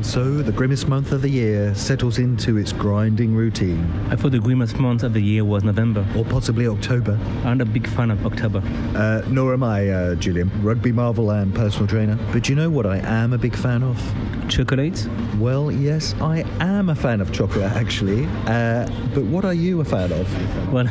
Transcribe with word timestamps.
And 0.00 0.06
so 0.06 0.40
the 0.40 0.50
grimmest 0.50 0.88
month 0.88 1.12
of 1.12 1.20
the 1.20 1.28
year 1.28 1.74
settles 1.74 2.16
into 2.16 2.56
its 2.56 2.72
grinding 2.72 3.34
routine. 3.34 3.86
I 4.08 4.16
thought 4.16 4.32
the 4.32 4.38
grimmest 4.38 4.78
month 4.78 5.02
of 5.02 5.12
the 5.12 5.20
year 5.20 5.44
was 5.44 5.62
November. 5.62 6.06
Or 6.16 6.24
possibly 6.24 6.66
October. 6.66 7.20
I'm 7.44 7.60
a 7.60 7.66
big 7.66 7.86
fan 7.86 8.10
of 8.10 8.24
October. 8.24 8.62
Uh, 8.96 9.20
nor 9.28 9.52
am 9.52 9.62
I, 9.62 9.90
uh, 9.90 10.14
Julian. 10.14 10.50
Rugby 10.62 10.90
marvel 10.90 11.30
and 11.32 11.54
personal 11.54 11.86
trainer. 11.86 12.18
But 12.32 12.48
you 12.48 12.54
know 12.54 12.70
what 12.70 12.86
I 12.86 12.96
am 12.96 13.34
a 13.34 13.38
big 13.38 13.54
fan 13.54 13.82
of? 13.82 14.00
Chocolate? 14.48 15.06
Well, 15.38 15.70
yes, 15.70 16.14
I 16.18 16.44
am 16.60 16.88
a 16.88 16.94
fan 16.94 17.20
of 17.20 17.30
chocolate, 17.30 17.70
actually. 17.72 18.24
Uh, 18.46 18.88
but 19.14 19.24
what 19.24 19.44
are 19.44 19.52
you 19.52 19.82
a 19.82 19.84
fan 19.84 20.12
of? 20.12 20.72
Well, 20.72 20.88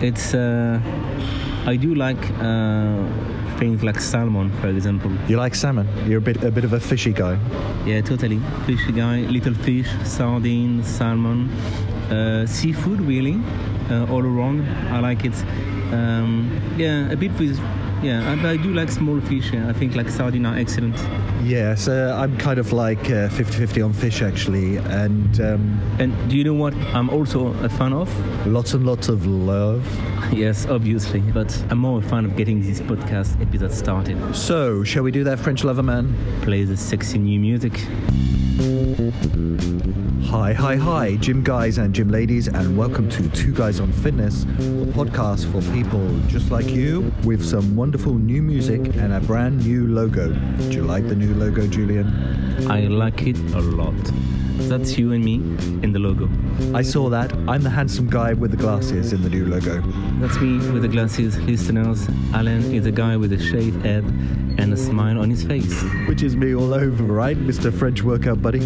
it's. 0.00 0.32
Uh, 0.32 0.80
I 1.66 1.76
do 1.76 1.94
like 1.94 2.30
uh, 2.40 3.04
things 3.58 3.82
like 3.82 4.00
salmon, 4.00 4.50
for 4.60 4.68
example. 4.68 5.10
You 5.28 5.36
like 5.36 5.54
salmon? 5.54 5.88
You're 6.06 6.18
a 6.18 6.22
bit 6.22 6.42
a 6.44 6.50
bit 6.50 6.64
of 6.64 6.72
a 6.72 6.80
fishy 6.80 7.12
guy. 7.12 7.38
Yeah, 7.86 8.00
totally. 8.00 8.40
Fishy 8.66 8.92
guy, 8.92 9.20
little 9.20 9.54
fish, 9.54 9.88
sardine, 10.04 10.82
salmon, 10.82 11.50
uh, 12.10 12.46
seafood, 12.46 13.00
really, 13.00 13.40
uh, 13.90 14.12
all 14.12 14.24
around. 14.24 14.66
I 14.90 15.00
like 15.00 15.24
it. 15.24 15.34
Um, 15.92 16.50
yeah, 16.76 17.10
a 17.12 17.16
bit 17.16 17.32
with. 17.38 17.58
Yeah, 18.06 18.30
I, 18.44 18.50
I 18.50 18.56
do 18.56 18.72
like 18.72 18.88
small 18.90 19.20
fish. 19.20 19.52
Yeah. 19.52 19.68
I 19.68 19.72
think 19.72 19.96
like 19.96 20.08
sardine 20.08 20.46
are 20.46 20.56
excellent. 20.56 20.96
Yes, 21.42 21.88
uh, 21.88 22.16
I'm 22.16 22.36
kind 22.38 22.58
of 22.58 22.72
like 22.72 23.00
50-50 23.00 23.84
on 23.84 23.92
fish 23.92 24.22
actually, 24.22 24.76
and 24.76 25.40
um, 25.40 25.80
And 25.98 26.12
do 26.30 26.36
you 26.36 26.44
know 26.44 26.54
what 26.54 26.74
I'm 26.94 27.10
also 27.10 27.48
a 27.64 27.68
fan 27.68 27.92
of? 27.92 28.08
lots 28.46 28.74
and 28.74 28.86
lots 28.86 29.08
of 29.08 29.26
love. 29.26 29.84
Yes, 30.32 30.66
obviously. 30.66 31.20
But 31.20 31.50
I'm 31.70 31.78
more 31.78 32.00
a 32.00 32.02
fan 32.02 32.24
of 32.24 32.36
getting 32.36 32.60
this 32.60 32.80
podcast 32.80 33.40
episode 33.40 33.72
started. 33.72 34.34
So, 34.34 34.82
shall 34.82 35.04
we 35.04 35.12
do 35.12 35.22
that, 35.24 35.38
French 35.38 35.62
lover 35.62 35.84
man? 35.84 36.14
Play 36.42 36.64
the 36.64 36.76
sexy 36.76 37.18
new 37.18 37.38
music. 37.38 37.74
Hi, 40.28 40.52
hi, 40.52 40.74
hi, 40.74 41.16
gym 41.16 41.44
guys 41.44 41.78
and 41.78 41.94
gym 41.94 42.08
ladies, 42.08 42.48
and 42.48 42.76
welcome 42.76 43.08
to 43.10 43.28
Two 43.28 43.52
Guys 43.52 43.78
on 43.78 43.92
Fitness, 43.92 44.42
a 44.42 44.46
podcast 44.96 45.50
for 45.52 45.62
people 45.72 46.18
just 46.26 46.50
like 46.50 46.66
you 46.66 47.12
with 47.24 47.44
some 47.44 47.76
wonderful 47.76 48.14
new 48.14 48.42
music 48.42 48.96
and 48.96 49.12
a 49.12 49.20
brand 49.20 49.64
new 49.64 49.86
logo. 49.86 50.32
Do 50.32 50.70
you 50.72 50.82
like 50.82 51.08
the 51.08 51.14
new 51.14 51.32
logo, 51.34 51.66
Julian? 51.68 52.08
I 52.68 52.80
like 52.82 53.22
it 53.22 53.38
a 53.54 53.60
lot. 53.60 53.94
That's 54.68 54.98
you 54.98 55.12
and 55.12 55.24
me 55.24 55.34
in 55.84 55.92
the 55.92 55.98
logo. 56.00 56.28
I 56.74 56.82
saw 56.82 57.08
that. 57.10 57.32
I'm 57.46 57.62
the 57.62 57.70
handsome 57.70 58.08
guy 58.08 58.32
with 58.32 58.50
the 58.50 58.56
glasses 58.56 59.12
in 59.12 59.22
the 59.22 59.28
new 59.28 59.46
logo. 59.46 59.80
That's 60.18 60.40
me 60.40 60.58
with 60.70 60.82
the 60.82 60.88
glasses, 60.88 61.38
listeners. 61.40 62.08
Alan 62.34 62.74
is 62.74 62.84
the 62.84 62.92
guy 62.92 63.16
with 63.16 63.30
the 63.30 63.38
shaved 63.38 63.84
head 63.84 64.04
and 64.58 64.72
a 64.72 64.76
smile 64.76 65.20
on 65.20 65.30
his 65.30 65.44
face. 65.44 65.82
Which 66.08 66.22
is 66.22 66.36
me 66.36 66.54
all 66.54 66.74
over, 66.74 67.04
right, 67.04 67.36
Mr. 67.36 67.72
French 67.72 68.02
workout 68.02 68.42
buddy? 68.42 68.60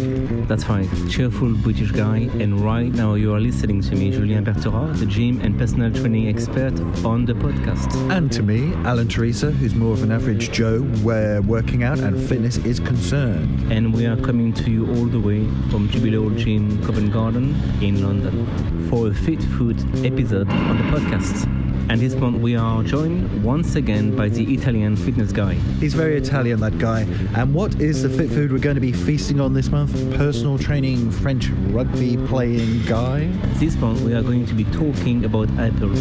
That's 0.45 0.67
right, 0.67 0.87
cheerful 1.09 1.53
British 1.55 1.91
guy. 1.91 2.29
And 2.39 2.61
right 2.61 2.91
now 2.91 3.15
you 3.15 3.33
are 3.33 3.39
listening 3.39 3.81
to 3.81 3.95
me, 3.95 4.11
Julien 4.11 4.45
Bertherat, 4.45 4.99
the 4.99 5.05
gym 5.05 5.41
and 5.41 5.57
personal 5.57 5.91
training 5.91 6.27
expert 6.27 6.79
on 7.05 7.25
the 7.25 7.33
podcast. 7.33 7.93
And 8.11 8.31
to 8.31 8.43
me, 8.43 8.73
Alan 8.85 9.07
Teresa, 9.07 9.51
who's 9.51 9.75
more 9.75 9.93
of 9.93 10.03
an 10.03 10.11
average 10.11 10.51
Joe 10.51 10.81
where 11.03 11.41
working 11.41 11.83
out 11.83 11.99
and 11.99 12.21
fitness 12.27 12.57
is 12.57 12.79
concerned. 12.79 13.71
And 13.71 13.93
we 13.93 14.05
are 14.05 14.17
coming 14.17 14.53
to 14.53 14.71
you 14.71 14.87
all 14.95 15.05
the 15.05 15.19
way 15.19 15.45
from 15.69 15.89
Jubilee 15.89 16.17
Hall 16.17 16.29
Gym, 16.31 16.83
Covent 16.85 17.11
Garden 17.11 17.55
in 17.81 18.03
London 18.03 18.89
for 18.89 19.07
a 19.07 19.13
Fit 19.13 19.41
Food 19.41 19.79
episode 20.05 20.49
on 20.49 20.77
the 20.77 20.83
podcast. 20.97 21.60
And 21.91 21.99
this 21.99 22.15
month 22.15 22.39
we 22.39 22.55
are 22.55 22.83
joined 22.83 23.43
once 23.43 23.75
again 23.75 24.15
by 24.15 24.29
the 24.29 24.53
Italian 24.53 24.95
fitness 24.95 25.33
guy. 25.33 25.55
He's 25.81 25.93
very 25.93 26.15
Italian, 26.15 26.61
that 26.61 26.79
guy. 26.79 27.01
And 27.35 27.53
what 27.53 27.81
is 27.81 28.03
the 28.03 28.09
fit 28.09 28.29
food 28.29 28.53
we're 28.53 28.59
going 28.59 28.75
to 28.75 28.81
be 28.81 28.93
feasting 28.93 29.41
on 29.41 29.53
this 29.53 29.67
month? 29.67 29.91
Personal 30.15 30.57
training, 30.57 31.11
French 31.11 31.49
rugby 31.49 32.15
playing 32.27 32.85
guy? 32.85 33.27
This 33.55 33.75
month 33.75 33.99
we 34.03 34.13
are 34.13 34.21
going 34.21 34.45
to 34.45 34.53
be 34.53 34.63
talking 34.63 35.25
about 35.25 35.49
apples. 35.59 35.99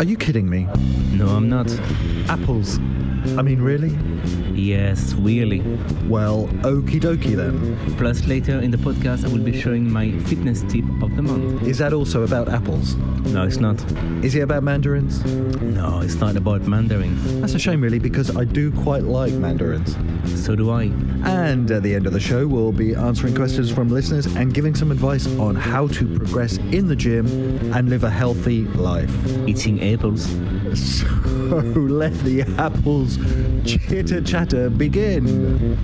Are 0.00 0.04
you 0.04 0.16
kidding 0.16 0.50
me? 0.50 0.66
No, 1.12 1.28
I'm 1.28 1.48
not. 1.48 1.70
Apples? 2.28 2.78
I 3.38 3.42
mean, 3.42 3.62
really? 3.62 3.96
Yes, 4.58 5.14
really. 5.14 5.60
Well, 6.08 6.48
okie 6.62 7.00
dokie 7.00 7.36
then. 7.36 7.78
Plus, 7.96 8.26
later 8.26 8.58
in 8.58 8.72
the 8.72 8.76
podcast, 8.76 9.24
I 9.24 9.28
will 9.28 9.38
be 9.38 9.58
showing 9.58 9.88
my 9.88 10.10
fitness 10.26 10.62
tip 10.62 10.84
of 11.00 11.14
the 11.14 11.22
month. 11.22 11.62
Is 11.62 11.78
that 11.78 11.92
also 11.92 12.24
about 12.24 12.48
apples? 12.48 12.96
No, 13.32 13.44
it's 13.44 13.58
not. 13.58 13.80
Is 14.24 14.34
it 14.34 14.40
about 14.40 14.64
mandarins? 14.64 15.24
No, 15.62 16.00
it's 16.00 16.16
not 16.16 16.36
about 16.36 16.62
mandarins. 16.66 17.40
That's 17.40 17.54
a 17.54 17.58
shame, 17.58 17.80
really, 17.80 18.00
because 18.00 18.36
I 18.36 18.44
do 18.44 18.72
quite 18.82 19.04
like 19.04 19.32
mandarins. 19.32 19.96
So 20.44 20.56
do 20.56 20.70
I. 20.72 20.84
And 21.24 21.70
at 21.70 21.84
the 21.84 21.94
end 21.94 22.08
of 22.08 22.12
the 22.12 22.20
show, 22.20 22.46
we'll 22.46 22.72
be 22.72 22.96
answering 22.96 23.36
questions 23.36 23.70
from 23.70 23.88
listeners 23.88 24.26
and 24.26 24.52
giving 24.52 24.74
some 24.74 24.90
advice 24.90 25.26
on 25.38 25.54
how 25.54 25.86
to 25.88 26.18
progress 26.18 26.56
in 26.72 26.88
the 26.88 26.96
gym 26.96 27.26
and 27.72 27.88
live 27.88 28.02
a 28.02 28.10
healthy 28.10 28.64
life. 28.64 29.10
Eating 29.46 29.94
apples. 29.94 30.28
So 30.76 31.06
let 31.76 32.12
the 32.20 32.42
apples 32.58 33.16
chitter 33.64 34.20
chatter 34.20 34.70
begin. 34.70 35.76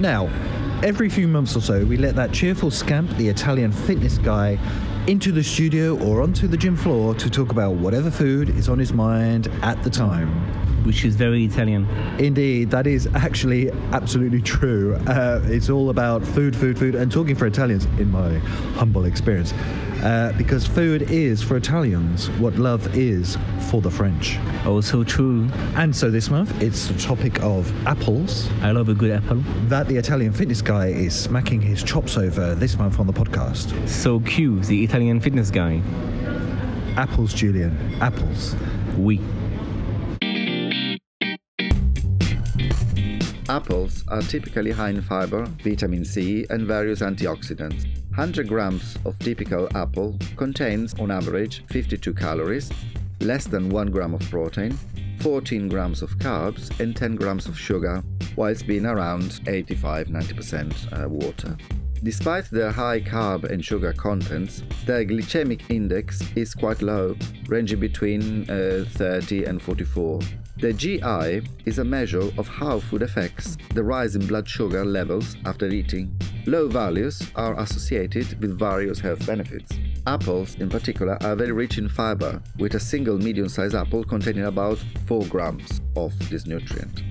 Now, 0.00 0.28
every 0.82 1.08
few 1.08 1.28
months 1.28 1.56
or 1.56 1.60
so, 1.60 1.84
we 1.84 1.96
let 1.96 2.14
that 2.16 2.32
cheerful 2.32 2.70
scamp, 2.70 3.10
the 3.16 3.28
Italian 3.28 3.72
fitness 3.72 4.18
guy, 4.18 4.58
into 5.06 5.32
the 5.32 5.42
studio 5.42 5.96
or 6.04 6.22
onto 6.22 6.48
the 6.48 6.56
gym 6.56 6.76
floor 6.76 7.14
to 7.14 7.30
talk 7.30 7.50
about 7.50 7.74
whatever 7.74 8.10
food 8.10 8.50
is 8.50 8.68
on 8.68 8.78
his 8.78 8.92
mind 8.92 9.48
at 9.62 9.82
the 9.82 9.90
time. 9.90 10.65
Which 10.86 11.04
is 11.04 11.16
very 11.16 11.44
Italian. 11.44 11.84
Indeed, 12.18 12.70
that 12.70 12.86
is 12.86 13.08
actually 13.14 13.70
absolutely 13.92 14.40
true. 14.40 14.94
Uh, 15.06 15.40
it's 15.44 15.68
all 15.68 15.90
about 15.90 16.24
food, 16.24 16.54
food, 16.54 16.78
food, 16.78 16.94
and 16.94 17.10
talking 17.10 17.34
for 17.34 17.46
Italians, 17.46 17.86
in 17.98 18.10
my 18.10 18.38
humble 18.78 19.04
experience. 19.04 19.52
Uh, 20.02 20.32
because 20.38 20.66
food 20.66 21.02
is 21.10 21.42
for 21.42 21.56
Italians 21.56 22.28
what 22.38 22.54
love 22.56 22.96
is 22.96 23.36
for 23.70 23.80
the 23.80 23.90
French. 23.90 24.38
Also 24.64 25.02
true. 25.02 25.48
And 25.74 25.94
so 25.94 26.10
this 26.10 26.30
month, 26.30 26.62
it's 26.62 26.86
the 26.86 26.98
topic 27.00 27.42
of 27.42 27.72
apples 27.86 28.48
I 28.62 28.70
love 28.70 28.88
a 28.88 28.94
good 28.94 29.10
apple. 29.10 29.42
that 29.68 29.88
the 29.88 29.96
Italian 29.96 30.32
fitness 30.32 30.62
guy 30.62 30.88
is 30.88 31.18
smacking 31.18 31.60
his 31.62 31.82
chops 31.82 32.16
over 32.16 32.54
this 32.54 32.78
month 32.78 33.00
on 33.00 33.06
the 33.06 33.12
podcast. 33.12 33.88
So 33.88 34.20
cue 34.20 34.60
the 34.60 34.84
Italian 34.84 35.20
fitness 35.20 35.50
guy. 35.50 35.82
Apples, 36.96 37.34
Julian, 37.34 37.76
apples. 38.00 38.54
Oui. 38.96 39.20
Apples 43.56 44.04
are 44.08 44.20
typically 44.20 44.70
high 44.70 44.90
in 44.90 45.00
fiber, 45.00 45.46
vitamin 45.64 46.04
C, 46.04 46.44
and 46.50 46.66
various 46.66 47.00
antioxidants. 47.00 47.86
100 48.10 48.46
grams 48.46 48.98
of 49.06 49.18
typical 49.18 49.66
apple 49.74 50.18
contains, 50.36 50.92
on 51.00 51.10
average, 51.10 51.64
52 51.70 52.12
calories, 52.12 52.70
less 53.20 53.46
than 53.46 53.70
1 53.70 53.90
gram 53.90 54.12
of 54.12 54.20
protein, 54.28 54.78
14 55.20 55.68
grams 55.68 56.02
of 56.02 56.18
carbs, 56.18 56.68
and 56.80 56.94
10 56.94 57.16
grams 57.16 57.46
of 57.46 57.58
sugar, 57.58 58.04
whilst 58.36 58.66
being 58.66 58.84
around 58.84 59.40
85 59.46 60.08
90% 60.08 61.04
uh, 61.04 61.08
water. 61.08 61.56
Despite 62.02 62.50
their 62.50 62.70
high 62.70 63.00
carb 63.00 63.44
and 63.44 63.64
sugar 63.64 63.94
contents, 63.94 64.64
their 64.84 65.06
glycemic 65.06 65.62
index 65.70 66.20
is 66.36 66.54
quite 66.54 66.82
low, 66.82 67.16
ranging 67.48 67.80
between 67.80 68.50
uh, 68.50 68.84
30 68.86 69.44
and 69.44 69.62
44. 69.62 70.20
The 70.58 70.72
GI 70.72 71.46
is 71.66 71.78
a 71.78 71.84
measure 71.84 72.30
of 72.38 72.48
how 72.48 72.80
food 72.80 73.02
affects 73.02 73.58
the 73.74 73.82
rise 73.82 74.16
in 74.16 74.26
blood 74.26 74.48
sugar 74.48 74.86
levels 74.86 75.36
after 75.44 75.66
eating. 75.66 76.18
Low 76.46 76.66
values 76.66 77.20
are 77.34 77.60
associated 77.60 78.40
with 78.40 78.58
various 78.58 78.98
health 78.98 79.26
benefits. 79.26 79.78
Apples, 80.06 80.54
in 80.54 80.70
particular, 80.70 81.18
are 81.22 81.36
very 81.36 81.52
rich 81.52 81.76
in 81.76 81.90
fiber, 81.90 82.40
with 82.58 82.74
a 82.74 82.80
single 82.80 83.18
medium 83.18 83.50
sized 83.50 83.74
apple 83.74 84.02
containing 84.02 84.44
about 84.44 84.78
4 85.06 85.26
grams 85.26 85.82
of 85.94 86.18
this 86.30 86.46
nutrient. 86.46 87.02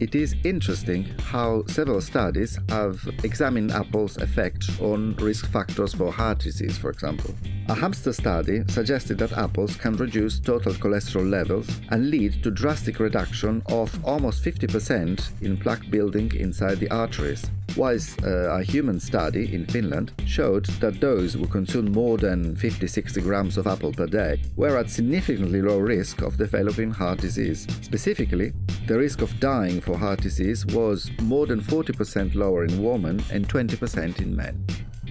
It 0.00 0.16
is 0.16 0.34
interesting 0.42 1.04
how 1.22 1.64
several 1.68 2.00
studies 2.00 2.58
have 2.68 3.00
examined 3.22 3.70
apples' 3.70 4.16
effect 4.16 4.68
on 4.80 5.14
risk 5.16 5.46
factors 5.46 5.94
for 5.94 6.10
heart 6.10 6.40
disease, 6.40 6.76
for 6.76 6.90
example. 6.90 7.32
A 7.68 7.74
hamster 7.74 8.12
study 8.12 8.64
suggested 8.68 9.18
that 9.18 9.32
apples 9.32 9.76
can 9.76 9.96
reduce 9.96 10.40
total 10.40 10.74
cholesterol 10.74 11.30
levels 11.30 11.68
and 11.90 12.10
lead 12.10 12.42
to 12.42 12.50
drastic 12.50 12.98
reduction 12.98 13.62
of 13.66 14.04
almost 14.04 14.44
50% 14.44 15.42
in 15.42 15.56
plaque 15.56 15.88
building 15.90 16.30
inside 16.34 16.78
the 16.80 16.90
arteries, 16.90 17.48
whilst 17.76 18.22
uh, 18.22 18.58
a 18.58 18.62
human 18.62 19.00
study 19.00 19.54
in 19.54 19.64
Finland 19.66 20.12
showed 20.26 20.66
that 20.80 21.00
those 21.00 21.34
who 21.34 21.46
consume 21.46 21.90
more 21.92 22.18
than 22.18 22.54
50-60 22.56 23.22
grams 23.22 23.56
of 23.56 23.66
apple 23.66 23.92
per 23.92 24.06
day 24.06 24.42
were 24.56 24.76
at 24.76 24.90
significantly 24.90 25.62
low 25.62 25.78
risk 25.78 26.20
of 26.20 26.36
developing 26.36 26.90
heart 26.90 27.20
disease. 27.20 27.66
Specifically, 27.80 28.52
the 28.86 28.98
risk 28.98 29.22
of 29.22 29.40
dying 29.40 29.80
for 29.94 30.00
heart 30.00 30.20
disease 30.20 30.66
was 30.66 31.10
more 31.22 31.46
than 31.46 31.60
40% 31.60 32.34
lower 32.34 32.64
in 32.64 32.82
women 32.82 33.22
and 33.30 33.48
20% 33.48 34.20
in 34.20 34.34
men. 34.34 34.64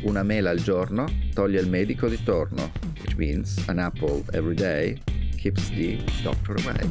Una 0.05 0.23
mela 0.23 0.49
al 0.49 0.57
giorno 0.57 1.07
toglie 1.33 1.59
il 1.59 1.69
medico 1.69 2.09
di 2.09 2.21
torno, 2.23 2.71
which 3.01 3.15
means 3.15 3.57
an 3.67 3.79
apple 3.79 4.23
every 4.33 4.55
day 4.55 4.97
keeps 5.37 5.69
the 5.69 5.97
doctor 6.23 6.55
away. 6.55 6.89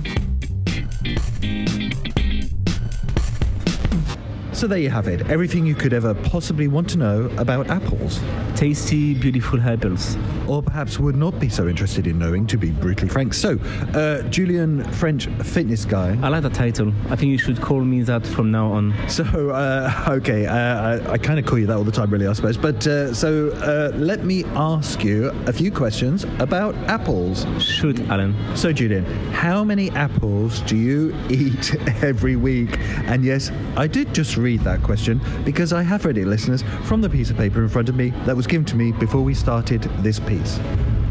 So 4.63 4.69
there 4.69 4.79
you 4.79 4.91
have 4.91 5.09
it. 5.09 5.29
Everything 5.29 5.67
you 5.67 5.75
could 5.75 5.93
ever 5.93 6.15
possibly 6.15 6.69
want 6.69 6.89
to 6.91 6.99
know 6.99 7.29
about 7.37 7.69
apples. 7.69 8.21
Tasty, 8.55 9.13
beautiful 9.13 9.61
apples. 9.61 10.17
Or 10.47 10.63
perhaps 10.63 11.01
would 11.01 11.17
not 11.17 11.41
be 11.41 11.49
so 11.49 11.67
interested 11.67 12.07
in 12.07 12.17
knowing, 12.17 12.47
to 12.47 12.57
be 12.57 12.71
brutally 12.71 13.09
frank. 13.09 13.35
So, 13.35 13.59
uh, 13.93 14.23
Julian, 14.29 14.85
French 14.93 15.27
fitness 15.43 15.85
guy. 15.85 16.17
I 16.23 16.29
like 16.29 16.45
the 16.45 16.51
title. 16.51 16.93
I 17.11 17.17
think 17.17 17.33
you 17.33 17.39
should 17.39 17.61
call 17.61 17.81
me 17.81 18.03
that 18.03 18.25
from 18.25 18.53
now 18.53 18.71
on. 18.71 18.95
So, 19.09 19.25
uh, 19.51 20.05
okay, 20.09 20.47
uh, 20.47 20.55
I, 20.55 21.13
I 21.15 21.19
kind 21.19 21.41
of 21.41 21.45
call 21.45 21.59
you 21.59 21.67
that 21.67 21.77
all 21.77 21.83
the 21.83 21.91
time, 21.91 22.11
really, 22.11 22.29
I 22.29 22.33
suppose. 22.33 22.57
But 22.57 22.87
uh, 22.87 23.13
so 23.13 23.51
uh, 23.51 23.91
let 23.97 24.25
me 24.25 24.45
ask 24.55 25.03
you 25.03 25.31
a 25.49 25.53
few 25.53 25.73
questions 25.73 26.23
about 26.39 26.77
apples. 26.87 27.45
Shoot, 27.61 27.99
Alan. 28.11 28.37
So, 28.57 28.73
Julian, 28.73 29.07
how 29.33 29.65
many 29.65 29.91
apples 29.91 30.61
do 30.61 30.77
you 30.77 31.13
eat 31.29 31.75
every 32.01 32.37
week? 32.37 32.79
And 33.09 33.25
yes, 33.25 33.51
I 33.77 33.89
did 33.89 34.15
just 34.15 34.37
read 34.37 34.52
that 34.61 34.83
question 34.83 35.21
because 35.45 35.73
I 35.73 35.83
have 35.83 36.05
read 36.05 36.19
it, 36.19 36.27
listeners, 36.27 36.63
from 36.85 37.01
the 37.01 37.11
piece 37.11 37.31
of 37.31 37.37
paper 37.37 37.63
in 37.63 37.69
front 37.69 37.89
of 37.89 37.97
me 37.97 38.11
that 38.27 38.37
was 38.37 38.47
given 38.47 38.65
to 38.67 38.77
me 38.77 38.93
before 38.93 39.23
we 39.23 39.35
started 39.35 39.83
this 40.03 40.21
piece. 40.21 40.59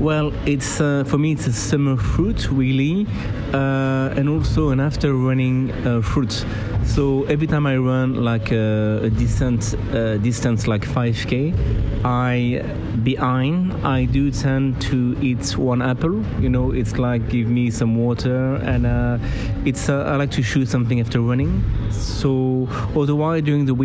Well, 0.02 0.34
it's 0.48 0.82
uh, 0.82 1.04
for 1.06 1.20
me 1.20 1.34
it's 1.34 1.46
a 1.46 1.54
summer 1.54 1.96
fruit 1.96 2.50
really, 2.50 3.06
uh, 3.54 4.16
and 4.18 4.28
also 4.30 4.70
an 4.70 4.80
after 4.80 5.14
running 5.14 5.70
uh, 5.86 6.02
fruit. 6.02 6.44
So 6.86 7.26
every 7.26 7.46
time 7.46 7.68
I 7.68 7.78
run 7.78 8.16
like 8.16 8.52
a, 8.52 9.02
a 9.04 9.12
decent 9.12 9.76
uh, 9.94 10.18
distance, 10.18 10.66
like 10.66 10.82
5k, 10.82 11.54
I 12.04 12.64
behind 13.04 13.74
I 13.86 14.06
do 14.06 14.32
tend 14.32 14.82
to 14.90 15.16
eat 15.22 15.56
one 15.56 15.84
apple. 15.84 16.26
You 16.42 16.50
know, 16.50 16.72
it's 16.72 16.98
like 16.98 17.30
give 17.30 17.48
me 17.48 17.70
some 17.70 17.96
water, 17.96 18.56
and 18.56 18.88
uh, 18.88 19.20
it's 19.66 19.88
uh, 19.88 20.02
I 20.06 20.16
like 20.16 20.32
to 20.32 20.42
shoot 20.42 20.68
something 20.68 21.00
after 21.00 21.22
running. 21.22 21.64
So 21.92 22.68
otherwise 22.98 23.44
during 23.44 23.66
the 23.66 23.76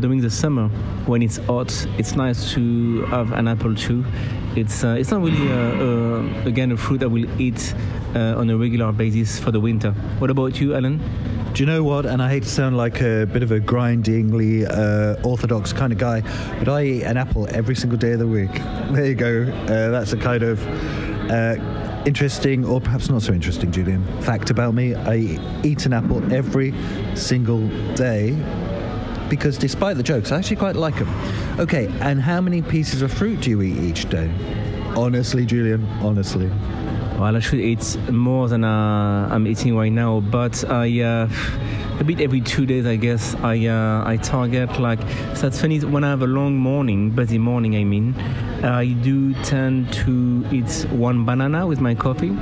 during 0.00 0.22
the 0.22 0.30
summer 0.30 0.68
when 1.04 1.20
it's 1.20 1.36
hot, 1.36 1.86
it's 1.98 2.16
nice 2.16 2.54
to 2.54 3.02
have 3.10 3.32
an 3.32 3.48
apple 3.48 3.74
too 3.74 4.02
it's 4.58 4.82
uh, 4.84 4.96
it's 4.98 5.10
not 5.10 5.22
really 5.22 5.50
uh, 5.52 5.57
again 6.46 6.72
a 6.72 6.76
fruit 6.76 7.02
I 7.02 7.06
will 7.06 7.40
eat 7.40 7.74
uh, 8.14 8.38
on 8.38 8.50
a 8.50 8.56
regular 8.56 8.92
basis 8.92 9.38
for 9.38 9.50
the 9.50 9.60
winter. 9.60 9.92
What 10.18 10.30
about 10.30 10.60
you, 10.60 10.74
Alan? 10.74 10.98
Do 11.52 11.62
you 11.62 11.66
know 11.66 11.82
what? 11.82 12.06
And 12.06 12.22
I 12.22 12.28
hate 12.28 12.42
to 12.44 12.48
sound 12.48 12.76
like 12.76 13.00
a 13.00 13.26
bit 13.26 13.42
of 13.42 13.52
a 13.52 13.60
grindingly 13.60 14.66
uh, 14.66 15.16
orthodox 15.22 15.72
kind 15.72 15.92
of 15.92 15.98
guy, 15.98 16.20
but 16.58 16.68
I 16.68 16.84
eat 16.84 17.02
an 17.02 17.16
apple 17.16 17.46
every 17.50 17.74
single 17.74 17.98
day 17.98 18.12
of 18.12 18.18
the 18.18 18.26
week. 18.26 18.52
There 18.92 19.06
you 19.06 19.14
go. 19.14 19.42
Uh, 19.42 19.90
that's 19.90 20.12
a 20.12 20.16
kind 20.16 20.42
of 20.42 20.64
uh, 21.30 21.56
interesting, 22.06 22.64
or 22.64 22.80
perhaps 22.80 23.08
not 23.08 23.22
so 23.22 23.32
interesting, 23.32 23.72
Julian, 23.72 24.04
fact 24.22 24.50
about 24.50 24.74
me. 24.74 24.94
I 24.94 25.38
eat 25.64 25.86
an 25.86 25.92
apple 25.92 26.32
every 26.32 26.74
single 27.14 27.66
day 27.94 28.36
because 29.28 29.58
despite 29.58 29.96
the 29.96 30.02
jokes, 30.02 30.32
I 30.32 30.38
actually 30.38 30.56
quite 30.56 30.76
like 30.76 30.96
them. 30.96 31.08
Okay, 31.58 31.86
and 32.00 32.20
how 32.20 32.40
many 32.40 32.62
pieces 32.62 33.02
of 33.02 33.12
fruit 33.12 33.40
do 33.40 33.50
you 33.50 33.62
eat 33.62 33.78
each 33.78 34.08
day? 34.08 34.30
Honestly, 34.98 35.46
Julian, 35.46 35.86
honestly. 36.02 36.50
Well, 37.18 37.36
I 37.36 37.38
should 37.38 37.60
eat 37.60 37.96
more 38.10 38.48
than 38.48 38.64
uh, 38.64 39.28
I'm 39.30 39.46
eating 39.46 39.76
right 39.76 39.92
now, 39.92 40.20
but 40.20 40.68
I. 40.68 41.00
Uh, 41.00 41.28
a 42.00 42.04
bit 42.04 42.20
every 42.20 42.40
two 42.40 42.64
days, 42.64 42.86
I 42.86 42.96
guess. 42.96 43.34
I 43.36 43.66
uh, 43.66 44.02
I 44.06 44.16
target 44.18 44.80
like 44.80 45.00
so 45.34 45.42
that's 45.42 45.60
funny 45.60 45.80
when 45.80 46.04
I 46.04 46.10
have 46.10 46.22
a 46.22 46.26
long 46.26 46.56
morning, 46.56 47.10
busy 47.10 47.38
morning. 47.38 47.74
I 47.76 47.84
mean, 47.84 48.14
I 48.62 48.86
do 49.02 49.34
tend 49.42 49.92
to 50.04 50.44
eat 50.52 50.86
one 50.90 51.24
banana 51.24 51.66
with 51.66 51.80
my 51.80 51.94
coffee. 51.94 52.36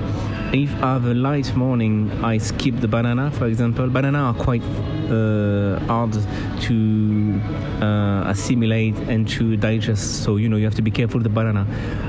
If 0.53 0.73
I 0.83 0.95
have 0.95 1.05
a 1.07 1.15
light 1.15 1.55
morning, 1.57 2.11
I 2.23 2.39
skip 2.39 2.77
the 2.81 2.89
banana. 2.89 3.31
For 3.33 3.47
example, 3.47 3.89
banana 3.89 4.19
are 4.19 4.35
quite 4.35 4.63
uh, 5.11 5.79
hard 5.87 6.13
to 6.63 7.41
uh, 7.83 8.25
assimilate 8.31 8.97
and 9.09 9.29
to 9.31 9.57
digest. 9.57 10.23
So 10.23 10.37
you 10.37 10.49
know 10.49 10.57
you 10.57 10.65
have 10.65 10.75
to 10.77 10.83
be 10.83 10.91
careful 10.91 11.19
with 11.19 11.25
the 11.25 11.31
banana. 11.31 11.67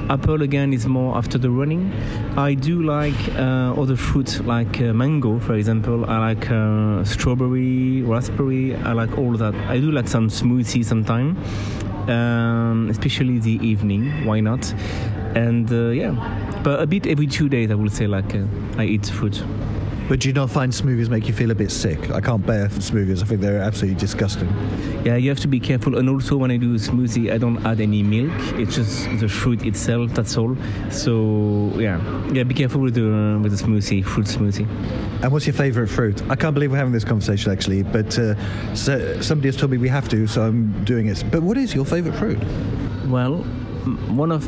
Apple 0.10 0.44
again 0.44 0.72
is 0.72 0.86
more 0.86 1.18
after 1.18 1.38
the 1.38 1.50
running. 1.50 1.92
I 2.38 2.54
do 2.54 2.84
like 2.84 3.18
uh, 3.36 3.74
other 3.76 3.96
fruits 3.96 4.40
like 4.42 4.80
uh, 4.82 4.94
mango, 4.94 5.40
for 5.40 5.56
example. 5.56 6.06
I 6.06 6.18
like 6.20 6.50
uh, 6.52 7.04
strawberry, 7.04 8.04
raspberry. 8.04 8.76
I 8.76 8.94
like 8.94 9.18
all 9.18 9.34
that. 9.38 9.56
I 9.68 9.80
do 9.80 9.92
like 9.92 10.08
some 10.08 10.30
smoothie 10.30 10.86
sometimes, 10.86 11.38
um, 12.08 12.88
especially 12.90 13.40
the 13.40 13.60
evening. 13.66 14.26
Why 14.26 14.40
not? 14.42 14.72
And 15.36 15.72
uh, 15.72 15.90
yeah, 15.90 16.57
but 16.68 16.82
a 16.82 16.86
bit 16.86 17.08
every 17.08 17.28
two 17.28 17.48
days, 17.48 17.72
I 17.72 17.76
would 17.76 17.94
say. 17.94 18.08
Like 18.08 18.36
I 18.78 18.84
eat 18.84 19.06
fruit. 19.06 19.42
But 20.10 20.20
do 20.20 20.28
you 20.28 20.34
not 20.34 20.50
find 20.50 20.70
smoothies 20.70 21.08
make 21.08 21.26
you 21.26 21.34
feel 21.34 21.50
a 21.52 21.56
bit 21.56 21.72
sick? 21.72 22.12
I 22.12 22.20
can't 22.20 22.46
bear 22.46 22.68
smoothies. 22.68 23.24
I 23.24 23.26
think 23.26 23.40
they're 23.40 23.62
absolutely 23.62 23.98
disgusting. 23.98 24.50
Yeah, 25.06 25.16
you 25.16 25.30
have 25.30 25.40
to 25.40 25.48
be 25.48 25.62
careful. 25.62 25.98
And 25.98 26.10
also, 26.10 26.36
when 26.36 26.52
I 26.52 26.58
do 26.58 26.74
a 26.74 26.78
smoothie, 26.78 27.32
I 27.32 27.38
don't 27.38 27.66
add 27.66 27.80
any 27.80 28.04
milk. 28.04 28.34
It's 28.60 28.76
just 28.76 29.06
the 29.22 29.30
fruit 29.30 29.66
itself. 29.66 30.14
That's 30.14 30.36
all. 30.36 30.58
So 30.90 31.72
yeah, 31.78 32.02
yeah. 32.34 32.44
Be 32.44 32.54
careful 32.54 32.82
with 32.82 32.96
the 32.96 33.08
uh, 33.16 33.40
with 33.40 33.58
the 33.58 33.64
smoothie, 33.66 34.04
fruit 34.04 34.26
smoothie. 34.26 34.68
And 35.24 35.32
what's 35.32 35.48
your 35.48 35.54
favourite 35.54 35.90
fruit? 35.90 36.22
I 36.30 36.36
can't 36.36 36.54
believe 36.54 36.72
we're 36.72 36.80
having 36.80 36.92
this 36.92 37.06
conversation 37.06 37.50
actually, 37.50 37.84
but 37.84 38.20
uh, 38.20 38.36
so 38.76 39.22
somebody 39.22 39.48
has 39.48 39.56
told 39.56 39.72
me 39.72 39.78
we 39.78 39.88
have 39.88 40.10
to, 40.10 40.28
so 40.28 40.42
I'm 40.42 40.84
doing 40.84 41.08
it. 41.08 41.24
But 41.32 41.44
what 41.44 41.56
is 41.56 41.74
your 41.74 41.86
favourite 41.86 42.20
fruit? 42.20 42.40
Well, 43.08 43.46
one 44.16 44.32
of 44.32 44.44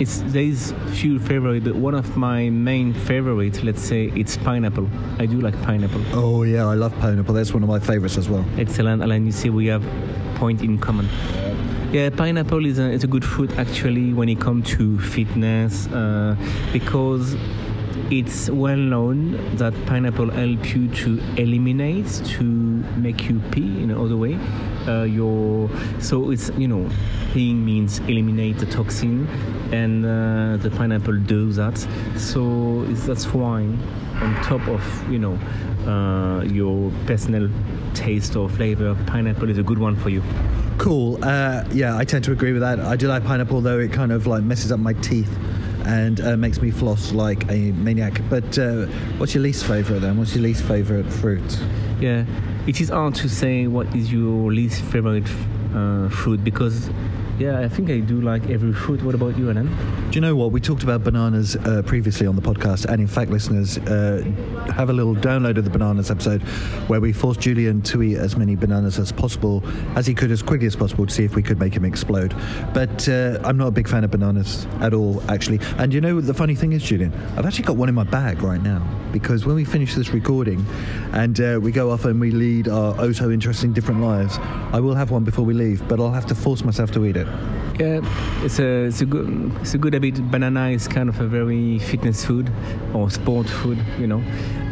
it's 0.00 0.22
there's 0.26 0.72
few 0.92 1.18
favorite, 1.18 1.64
but 1.64 1.74
one 1.76 1.94
of 1.94 2.16
my 2.16 2.50
main 2.50 2.94
favorites, 2.94 3.62
let's 3.62 3.82
say, 3.82 4.12
it's 4.14 4.36
pineapple. 4.36 4.88
I 5.18 5.26
do 5.26 5.40
like 5.40 5.60
pineapple. 5.62 6.02
Oh 6.12 6.42
yeah, 6.42 6.66
I 6.66 6.74
love 6.74 6.96
pineapple. 6.98 7.34
That's 7.34 7.52
one 7.52 7.62
of 7.62 7.68
my 7.68 7.78
favorites 7.78 8.16
as 8.16 8.28
well. 8.28 8.44
Excellent, 8.58 9.02
Alan. 9.02 9.26
You 9.26 9.32
see, 9.32 9.50
we 9.50 9.66
have 9.66 9.84
point 10.36 10.62
in 10.62 10.78
common. 10.78 11.08
Yeah, 11.92 12.10
pineapple 12.10 12.66
is 12.66 12.80
a, 12.80 12.90
it's 12.90 13.04
a 13.04 13.06
good 13.06 13.24
fruit 13.24 13.56
actually 13.56 14.12
when 14.12 14.28
it 14.28 14.40
comes 14.40 14.68
to 14.70 14.98
fitness 14.98 15.86
uh, 15.88 16.34
because 16.72 17.36
it's 18.10 18.50
well 18.50 18.76
known 18.76 19.56
that 19.56 19.72
pineapple 19.86 20.30
help 20.30 20.74
you 20.74 20.88
to 20.88 21.20
eliminate 21.36 22.06
to 22.24 22.42
make 22.96 23.28
you 23.28 23.40
pee 23.52 23.82
in 23.82 23.90
other 23.92 24.16
way 24.16 24.38
uh, 24.88 25.02
your 25.02 25.70
so 26.00 26.30
it's 26.30 26.50
you 26.56 26.68
know 26.68 26.88
peeing 27.32 27.56
means 27.56 27.98
eliminate 28.00 28.58
the 28.58 28.66
toxin 28.66 29.26
and 29.72 30.04
uh, 30.04 30.56
the 30.62 30.70
pineapple 30.76 31.18
does 31.20 31.56
that 31.56 31.76
so 32.16 32.84
it's 32.88 33.06
that's 33.06 33.26
why 33.32 33.60
on 33.60 34.42
top 34.42 34.66
of 34.68 34.82
you 35.10 35.18
know 35.18 35.34
uh, 35.90 36.42
your 36.44 36.90
personal 37.06 37.48
taste 37.94 38.36
or 38.36 38.48
flavor 38.48 38.96
pineapple 39.06 39.50
is 39.50 39.58
a 39.58 39.62
good 39.62 39.78
one 39.78 39.96
for 39.96 40.08
you 40.08 40.22
cool 40.78 41.22
uh, 41.24 41.64
yeah 41.72 41.96
i 41.96 42.04
tend 42.04 42.24
to 42.24 42.32
agree 42.32 42.52
with 42.52 42.62
that 42.62 42.80
i 42.80 42.96
do 42.96 43.06
like 43.06 43.24
pineapple 43.24 43.60
though 43.60 43.78
it 43.78 43.92
kind 43.92 44.12
of 44.12 44.26
like 44.26 44.42
messes 44.42 44.72
up 44.72 44.80
my 44.80 44.92
teeth 44.94 45.30
and 45.84 46.20
uh, 46.20 46.36
makes 46.36 46.60
me 46.60 46.70
floss 46.70 47.12
like 47.12 47.44
a 47.50 47.72
maniac. 47.72 48.20
But 48.28 48.58
uh, 48.58 48.86
what's 49.18 49.34
your 49.34 49.42
least 49.42 49.64
favourite 49.64 50.00
then? 50.00 50.16
What's 50.16 50.34
your 50.34 50.42
least 50.42 50.64
favourite 50.64 51.06
fruit? 51.06 51.42
Yeah, 52.04 52.26
it 52.66 52.82
is 52.82 52.90
hard 52.90 53.14
to 53.14 53.30
say 53.30 53.66
what 53.66 53.86
is 53.96 54.12
your 54.12 54.52
least 54.52 54.82
favourite 54.82 55.26
uh, 55.74 56.10
fruit 56.10 56.44
because 56.44 56.90
yeah, 57.38 57.58
I 57.58 57.68
think 57.68 57.90
I 57.90 57.98
do 57.98 58.20
like 58.20 58.48
every 58.48 58.72
fruit. 58.72 59.02
What 59.02 59.14
about 59.14 59.36
you, 59.36 59.50
Alan? 59.50 59.66
Do 60.10 60.14
you 60.14 60.20
know 60.20 60.36
what? 60.36 60.52
We 60.52 60.60
talked 60.60 60.84
about 60.84 61.02
bananas 61.02 61.56
uh, 61.56 61.82
previously 61.84 62.26
on 62.26 62.36
the 62.36 62.42
podcast, 62.42 62.84
and 62.84 63.00
in 63.00 63.08
fact, 63.08 63.30
listeners, 63.30 63.78
uh, 63.78 64.22
have 64.72 64.88
a 64.88 64.92
little 64.92 65.16
download 65.16 65.56
of 65.58 65.64
the 65.64 65.70
bananas 65.70 66.10
episode 66.10 66.42
where 66.88 67.00
we 67.00 67.12
forced 67.12 67.40
Julian 67.40 67.82
to 67.82 68.02
eat 68.02 68.16
as 68.18 68.36
many 68.36 68.54
bananas 68.54 68.98
as 68.98 69.10
possible, 69.10 69.64
as 69.96 70.06
he 70.06 70.14
could, 70.14 70.30
as 70.30 70.42
quickly 70.42 70.66
as 70.66 70.76
possible, 70.76 71.06
to 71.06 71.12
see 71.12 71.24
if 71.24 71.34
we 71.34 71.42
could 71.42 71.58
make 71.58 71.74
him 71.74 71.84
explode. 71.84 72.34
But 72.72 73.08
uh, 73.08 73.40
I'm 73.42 73.56
not 73.56 73.68
a 73.68 73.72
big 73.72 73.88
fan 73.88 74.04
of 74.04 74.10
bananas 74.12 74.66
at 74.80 74.94
all, 74.94 75.22
actually. 75.30 75.58
And 75.78 75.92
you 75.92 76.00
know, 76.00 76.20
the 76.20 76.34
funny 76.34 76.54
thing 76.54 76.72
is, 76.72 76.82
Julian, 76.82 77.12
I've 77.36 77.46
actually 77.46 77.64
got 77.64 77.76
one 77.76 77.88
in 77.88 77.94
my 77.94 78.04
bag 78.04 78.42
right 78.42 78.62
now 78.62 78.86
because 79.12 79.46
when 79.46 79.54
we 79.54 79.64
finish 79.64 79.94
this 79.94 80.10
recording 80.10 80.66
and 81.12 81.40
uh, 81.40 81.58
we 81.62 81.70
go 81.70 81.90
off 81.90 82.04
and 82.04 82.20
we 82.20 82.32
lead 82.32 82.68
our 82.68 82.96
oh 82.98 83.12
so 83.12 83.30
interesting 83.30 83.72
different 83.72 84.00
lives, 84.00 84.38
I 84.72 84.80
will 84.80 84.94
have 84.94 85.10
one 85.10 85.24
before 85.24 85.44
we 85.44 85.54
leave, 85.54 85.86
but 85.88 86.00
I'll 86.00 86.12
have 86.12 86.26
to 86.26 86.34
force 86.34 86.64
myself 86.64 86.90
to 86.92 87.04
eat 87.04 87.16
it. 87.16 87.23
Yeah, 87.78 88.00
it's 88.44 88.60
a 88.60 88.84
it's 88.84 89.00
a 89.00 89.06
good 89.06 89.52
it's 89.60 89.74
a 89.74 89.78
good 89.78 89.94
habit. 89.94 90.30
Banana 90.30 90.68
is 90.68 90.86
kind 90.86 91.08
of 91.08 91.20
a 91.20 91.26
very 91.26 91.80
fitness 91.80 92.24
food 92.24 92.50
or 92.94 93.10
sport 93.10 93.48
food, 93.48 93.78
you 93.98 94.06
know. 94.06 94.22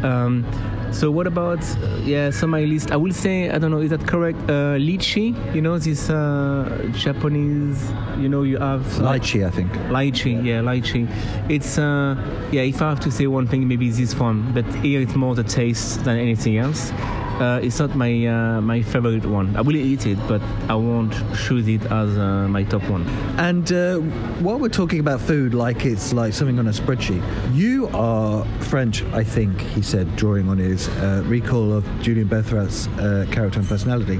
Um, 0.03 0.45
so 0.93 1.11
what 1.11 1.27
about 1.27 1.59
yeah? 2.03 2.29
So 2.29 2.47
my 2.47 2.63
list, 2.63 2.91
I 2.91 2.95
will 2.95 3.11
say 3.11 3.49
I 3.49 3.57
don't 3.57 3.71
know. 3.71 3.79
Is 3.79 3.89
that 3.89 4.07
correct? 4.07 4.37
Uh, 4.43 4.77
lychee, 4.77 5.33
you 5.53 5.61
know 5.61 5.77
this 5.77 6.09
uh, 6.09 6.89
Japanese. 6.93 7.91
You 8.19 8.29
know 8.29 8.43
you 8.43 8.57
have 8.57 8.85
lychee, 9.01 9.45
I 9.45 9.49
think. 9.49 9.71
Lychee, 9.89 10.45
yeah, 10.45 10.61
lychee. 10.61 11.09
It's 11.49 11.77
uh, 11.77 12.15
yeah. 12.53 12.61
If 12.61 12.81
I 12.81 12.89
have 12.89 13.01
to 13.01 13.11
say 13.11 13.27
one 13.27 13.47
thing, 13.47 13.67
maybe 13.67 13.89
this 13.89 14.15
one. 14.15 14.53
But 14.53 14.65
here 14.75 15.01
it's 15.01 15.15
more 15.15 15.35
the 15.35 15.43
taste 15.43 16.05
than 16.05 16.17
anything 16.17 16.57
else. 16.57 16.91
Uh, 17.39 17.59
it's 17.63 17.79
not 17.79 17.95
my 17.95 18.27
uh, 18.27 18.61
my 18.61 18.81
favorite 18.81 19.25
one. 19.25 19.55
I 19.55 19.61
will 19.61 19.75
eat 19.75 20.05
it, 20.05 20.17
but 20.27 20.41
I 20.69 20.75
won't 20.75 21.13
choose 21.35 21.67
it 21.67 21.83
as 21.85 22.17
uh, 22.17 22.47
my 22.47 22.63
top 22.63 22.83
one. 22.89 23.07
And 23.37 23.71
uh, 23.71 23.97
while 24.43 24.59
we're 24.59 24.69
talking 24.69 24.99
about 24.99 25.19
food, 25.19 25.53
like 25.53 25.85
it's 25.85 26.13
like 26.13 26.33
something 26.33 26.59
on 26.59 26.67
a 26.67 26.71
spreadsheet, 26.71 27.23
you 27.53 27.87
are 27.93 28.45
French, 28.61 29.03
I 29.13 29.23
think 29.23 29.59
he 29.59 29.81
said, 29.81 30.15
drawing 30.15 30.47
on 30.47 30.57
his 30.57 30.87
uh, 30.89 31.23
recall 31.25 31.73
of 31.73 31.85
Julien 32.01 32.27
Bertherat's 32.27 32.87
uh, 32.99 33.25
character 33.31 33.59
and 33.59 33.67
personality. 33.67 34.19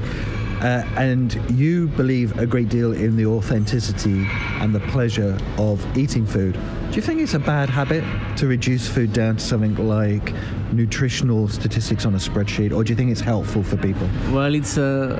Uh, 0.60 0.82
and 0.96 1.34
you 1.50 1.88
believe 1.88 2.38
a 2.38 2.46
great 2.46 2.68
deal 2.68 2.92
in 2.92 3.16
the 3.16 3.26
authenticity 3.26 4.26
and 4.60 4.74
the 4.74 4.80
pleasure 4.80 5.38
of 5.58 5.84
eating 5.96 6.24
food. 6.26 6.54
Do 6.90 6.96
you 6.96 7.02
think 7.02 7.20
it's 7.20 7.34
a 7.34 7.38
bad 7.38 7.68
habit 7.68 8.04
to 8.38 8.46
reduce 8.46 8.88
food 8.88 9.12
down 9.12 9.36
to 9.36 9.42
something 9.44 9.74
like 9.76 10.32
nutritional 10.72 11.48
statistics 11.48 12.06
on 12.06 12.14
a 12.14 12.18
spreadsheet, 12.18 12.74
or 12.74 12.84
do 12.84 12.92
you 12.92 12.96
think 12.96 13.10
it's 13.10 13.20
helpful 13.20 13.62
for 13.62 13.76
people? 13.76 14.08
Well, 14.32 14.54
it's 14.54 14.78
uh, 14.78 15.18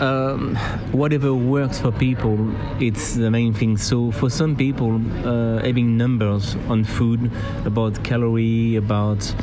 um, 0.00 0.56
whatever 0.92 1.34
works 1.34 1.78
for 1.78 1.92
people. 1.92 2.38
It's 2.82 3.14
the 3.14 3.30
main 3.30 3.52
thing. 3.54 3.76
So 3.76 4.10
for 4.10 4.30
some 4.30 4.56
people, 4.56 5.00
uh, 5.26 5.62
having 5.62 5.96
numbers 5.96 6.56
on 6.68 6.84
food 6.84 7.30
about 7.64 8.02
calorie, 8.04 8.76
about 8.76 9.34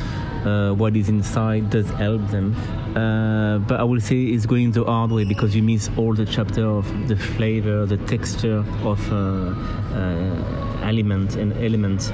uh, 0.44 0.72
what 0.72 0.96
is 0.96 1.08
inside 1.08 1.70
does 1.70 1.88
help 1.90 2.26
them. 2.28 2.54
Uh, 2.96 3.58
but 3.58 3.80
I 3.80 3.84
will 3.84 4.00
say 4.00 4.24
it's 4.24 4.46
going 4.46 4.72
the 4.72 4.84
hard 4.84 5.10
way 5.10 5.24
because 5.24 5.54
you 5.54 5.62
miss 5.62 5.90
all 5.96 6.14
the 6.14 6.26
chapter 6.26 6.64
of 6.66 6.86
the 7.08 7.16
flavor, 7.16 7.86
the 7.86 7.98
texture 8.06 8.64
of 8.84 9.12
uh, 9.12 9.16
uh, 9.16 10.80
element 10.82 11.36
and 11.36 11.52
elements 11.54 12.12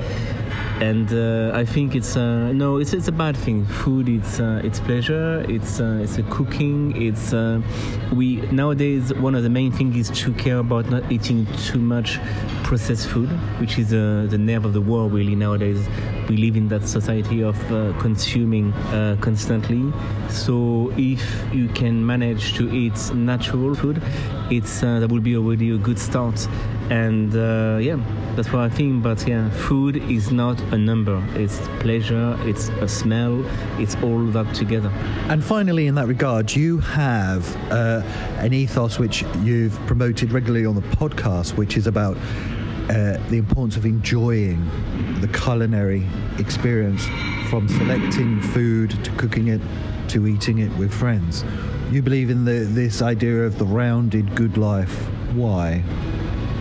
and 0.81 1.13
uh, 1.13 1.57
I 1.57 1.65
think 1.65 1.95
it's 1.95 2.17
uh, 2.17 2.53
no, 2.53 2.79
it's 2.79 2.93
it's 2.93 3.09
a 3.09 3.13
bad 3.13 3.37
thing. 3.37 3.65
Food, 3.67 4.09
it's 4.09 4.41
uh, 4.41 4.61
it's 4.65 4.81
pleasure, 4.81 5.45
it's 5.49 5.81
uh, 5.81 6.01
it's 6.03 6.19
a 6.19 6.23
cooking. 6.25 7.01
It's 7.01 7.33
uh, 7.33 7.61
we 8.13 8.37
nowadays 8.51 9.15
one 9.15 9.35
of 9.35 9.43
the 9.45 9.51
main 9.51 9.71
things 9.71 9.97
is 9.97 10.19
to 10.23 10.33
care 10.35 10.59
about 10.59 10.91
not 10.91 11.11
eating 11.13 11.47
too 11.59 11.79
much 11.79 12.19
processed 12.65 13.09
food, 13.09 13.29
which 13.61 13.79
is 13.79 13.93
uh, 13.93 14.27
the 14.29 14.39
nerve 14.39 14.65
of 14.65 14.73
the 14.73 14.81
world 14.81 15.13
really 15.13 15.37
nowadays. 15.37 15.87
We 16.29 16.39
live 16.39 16.57
in 16.57 16.69
that 16.69 16.89
society 16.89 17.43
of 17.43 17.57
consuming 17.99 18.73
constantly. 19.21 19.93
So 20.31 20.91
if 20.97 21.23
you 21.53 21.69
can 21.69 22.05
manage 22.05 22.55
to 22.55 22.75
eat 22.75 22.99
natural 23.15 23.75
food, 23.75 24.03
it's 24.51 24.81
that 24.81 25.09
will 25.11 25.21
be 25.21 25.37
already 25.37 25.71
a 25.71 25.77
good 25.77 25.99
start. 25.99 26.49
And 26.91 27.33
yeah 27.83 27.97
that's 28.35 28.53
what 28.53 28.63
I 28.63 28.69
think. 28.69 29.03
But 29.03 29.27
yeah, 29.27 29.49
food 29.51 29.97
is 29.97 30.33
not 30.33 30.61
a 30.73 30.79
number. 30.79 31.23
It's 31.35 31.59
pleasure. 31.81 32.37
It's 32.41 32.69
a 32.69 32.89
smell. 32.89 33.45
It's 33.81 33.95
all 34.03 34.25
that 34.27 34.55
together. 34.55 34.89
And 35.29 35.43
finally, 35.43 35.87
in 35.87 35.95
that 35.95 36.07
regard, 36.07 36.55
you 36.55 36.79
have 36.79 37.57
uh, 37.71 38.03
an 38.39 38.53
ethos 38.53 38.99
which 38.99 39.25
you've 39.43 39.75
promoted 39.87 40.33
regularly 40.33 40.67
on 40.67 40.75
the 40.75 40.83
podcast, 40.83 41.57
which 41.57 41.77
is 41.77 41.87
about 41.87 42.17
uh, 42.17 43.19
the 43.29 43.39
importance 43.39 43.77
of 43.77 43.87
enjoying 43.87 44.69
the 45.21 45.29
culinary 45.29 46.07
experience 46.39 47.07
from 47.49 47.69
selecting 47.69 48.41
food 48.41 48.91
to 49.05 49.11
cooking 49.13 49.49
it 49.49 49.61
to 50.09 50.27
eating 50.27 50.59
it 50.59 50.71
with 50.77 50.93
friends. 50.93 51.45
You 51.91 52.03
believe 52.03 52.29
in 52.29 52.45
the, 52.45 52.67
this 52.69 53.01
idea 53.01 53.45
of 53.45 53.59
the 53.59 53.65
rounded 53.65 54.35
good 54.35 54.59
life. 54.59 54.95
Why? 55.33 55.83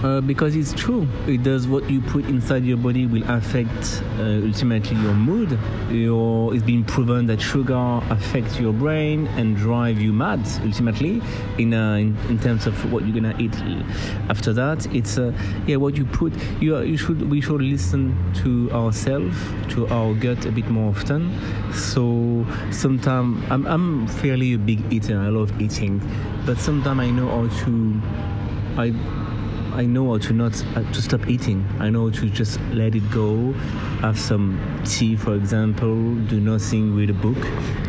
Uh, 0.04 0.20
because 0.20 0.54
it's 0.58 0.74
true. 0.74 1.08
It 1.28 1.44
does 1.44 1.66
what 1.66 1.90
you 1.90 2.02
put 2.02 2.26
inside 2.26 2.66
your 2.66 2.76
body 2.76 3.06
will 3.06 3.24
affect 3.32 4.04
uh, 4.20 4.46
ultimately 4.46 4.98
your 4.98 5.14
mood. 5.14 5.58
Your, 5.90 6.54
it's 6.54 6.64
been 6.64 6.84
proven 6.84 7.26
that 7.28 7.40
sugar 7.40 8.02
affects 8.10 8.60
your 8.60 8.74
brain 8.74 9.28
and 9.38 9.56
drive 9.56 10.02
you 10.02 10.12
mad 10.12 10.46
ultimately 10.66 11.22
in, 11.58 11.74
uh, 11.74 11.96
in, 11.96 12.18
in, 12.28 12.38
terms 12.38 12.68
of 12.68 12.92
what 12.92 13.06
you're 13.06 13.16
gonna 13.16 13.34
eat 13.40 13.56
after 14.30 14.52
that. 14.52 14.86
It's 14.94 15.18
uh, 15.18 15.32
yeah 15.68 15.78
what 15.78 15.96
you 15.96 16.04
put. 16.04 16.34
You, 16.60 16.82
you 16.82 16.98
should 16.98 17.30
we 17.32 17.40
should 17.40 17.62
listen 17.62 18.14
to 18.44 18.70
ourselves, 18.72 19.38
to 19.70 19.88
our 19.88 20.14
gut 20.16 20.46
a 20.46 20.52
bit 20.52 20.68
more 20.68 20.90
often. 20.90 21.32
So 21.74 22.46
sometimes 22.72 23.42
I'm, 23.50 23.66
I'm 23.68 24.08
fairly 24.08 24.54
a 24.54 24.58
big 24.58 24.92
eater. 24.92 25.18
I 25.18 25.30
love 25.30 25.62
eating, 25.62 26.02
but 26.46 26.58
sometimes 26.58 27.00
I 27.00 27.10
know 27.10 27.30
how 27.30 27.64
to. 27.64 28.02
I 28.76 28.92
I 29.74 29.86
know 29.88 30.12
how 30.12 30.20
to 30.20 30.34
not 30.34 30.64
uh, 30.76 30.84
to 30.92 31.02
stop 31.02 31.28
eating. 31.28 31.68
I 31.80 31.90
know 31.90 32.12
to 32.12 32.30
just 32.30 32.60
let 32.72 32.94
it 32.94 33.10
go. 33.12 33.54
Have 34.02 34.20
some 34.20 34.60
tea, 34.86 35.16
for 35.16 35.34
example. 35.34 35.96
Do 36.30 36.40
nothing. 36.40 36.96
Read 36.96 37.10
a 37.10 37.14
book. 37.14 37.38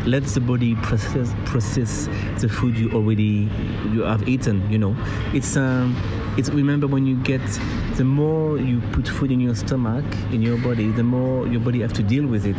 Let 0.05 0.23
the 0.23 0.41
body 0.41 0.75
process 0.75 1.31
process 1.45 2.07
the 2.39 2.49
food 2.49 2.75
you 2.75 2.91
already 2.91 3.49
you 3.91 4.01
have 4.01 4.27
eaten. 4.27 4.67
You 4.71 4.79
know, 4.79 4.95
it's 5.31 5.55
um, 5.57 5.95
it's 6.37 6.49
remember 6.49 6.87
when 6.87 7.05
you 7.05 7.15
get 7.17 7.41
the 7.95 8.03
more 8.03 8.57
you 8.57 8.81
put 8.91 9.07
food 9.07 9.31
in 9.31 9.39
your 9.39 9.55
stomach 9.55 10.03
in 10.31 10.41
your 10.41 10.57
body 10.57 10.91
the 10.91 11.03
more 11.03 11.47
your 11.47 11.61
body 11.61 11.81
have 11.81 11.93
to 11.93 12.03
deal 12.03 12.27
with 12.27 12.45
it. 12.45 12.57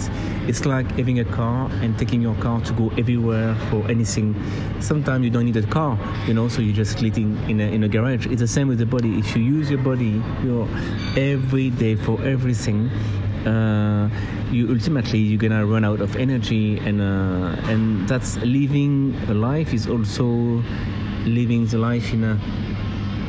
It's 0.49 0.65
like 0.65 0.91
having 0.93 1.21
a 1.21 1.25
car 1.25 1.71
and 1.83 1.99
taking 1.99 2.23
your 2.23 2.35
car 2.37 2.61
to 2.63 2.73
go 2.73 2.89
everywhere 2.97 3.55
for 3.71 3.87
anything. 3.91 4.35
Sometimes 4.81 5.25
you 5.25 5.31
don't 5.31 5.45
need 5.45 5.57
a 5.57 5.67
car 5.67 5.99
you 6.27 6.35
know 6.35 6.49
so 6.49 6.63
you're 6.63 6.75
just 6.75 6.99
sitting 6.99 7.37
in 7.49 7.61
a, 7.61 7.65
in 7.65 7.85
a 7.85 7.89
garage. 7.89 8.27
It's 8.27 8.41
the 8.41 8.49
same 8.49 8.69
with 8.69 8.79
the 8.79 8.87
body. 8.87 9.19
If 9.19 9.37
you 9.37 9.43
use 9.43 9.71
your 9.71 9.81
body 9.81 10.23
your 10.43 10.69
every 11.17 11.71
day 11.71 11.97
for 11.97 12.23
everything 12.23 12.91
uh, 13.47 14.11
you 14.51 14.69
ultimately 14.71 15.19
you're 15.19 15.39
gonna 15.39 15.65
run 15.65 15.85
out 15.85 16.01
of 16.01 16.17
energy 16.17 16.79
and 16.79 17.01
uh, 17.01 17.71
and 17.71 18.09
that's 18.09 18.37
living 18.39 19.15
a 19.29 19.35
life 19.35 19.73
is 19.73 19.87
also 19.87 20.25
living 21.25 21.67
the 21.67 21.79
life 21.79 22.13
in 22.13 22.25
a 22.25 22.41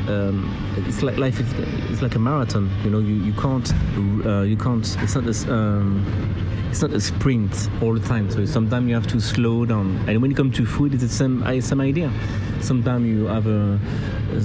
um, 0.08 0.84
it's 0.88 1.04
like 1.04 1.18
life 1.18 1.40
is 1.40 1.54
it's 1.92 2.02
like 2.02 2.16
a 2.16 2.20
marathon. 2.20 2.70
You 2.84 2.90
know, 2.90 3.00
you, 3.00 3.16
you 3.16 3.34
can't 3.34 3.72
uh, 4.26 4.42
you 4.42 4.58
can't. 4.58 4.86
It's 5.02 5.16
not 5.16 5.26
this. 5.26 5.48
Um, 5.48 6.06
it's 6.70 6.82
not 6.82 6.92
a 6.92 7.00
sprint 7.00 7.70
all 7.82 7.94
the 7.94 8.06
time. 8.08 8.30
So 8.30 8.46
sometimes 8.46 8.88
you 8.88 8.96
have 8.96 9.08
to 9.08 9.20
slow 9.20 9.66
down. 9.66 9.98
And 10.08 10.22
when 10.22 10.32
it 10.32 10.38
comes 10.38 10.56
to 10.58 10.66
food, 10.66 10.94
it's 10.94 11.04
the 11.04 11.10
same 11.10 11.62
same 11.62 11.82
idea. 11.82 12.12
Sometimes 12.62 13.06
you 13.06 13.26
have 13.26 13.48
a. 13.48 13.80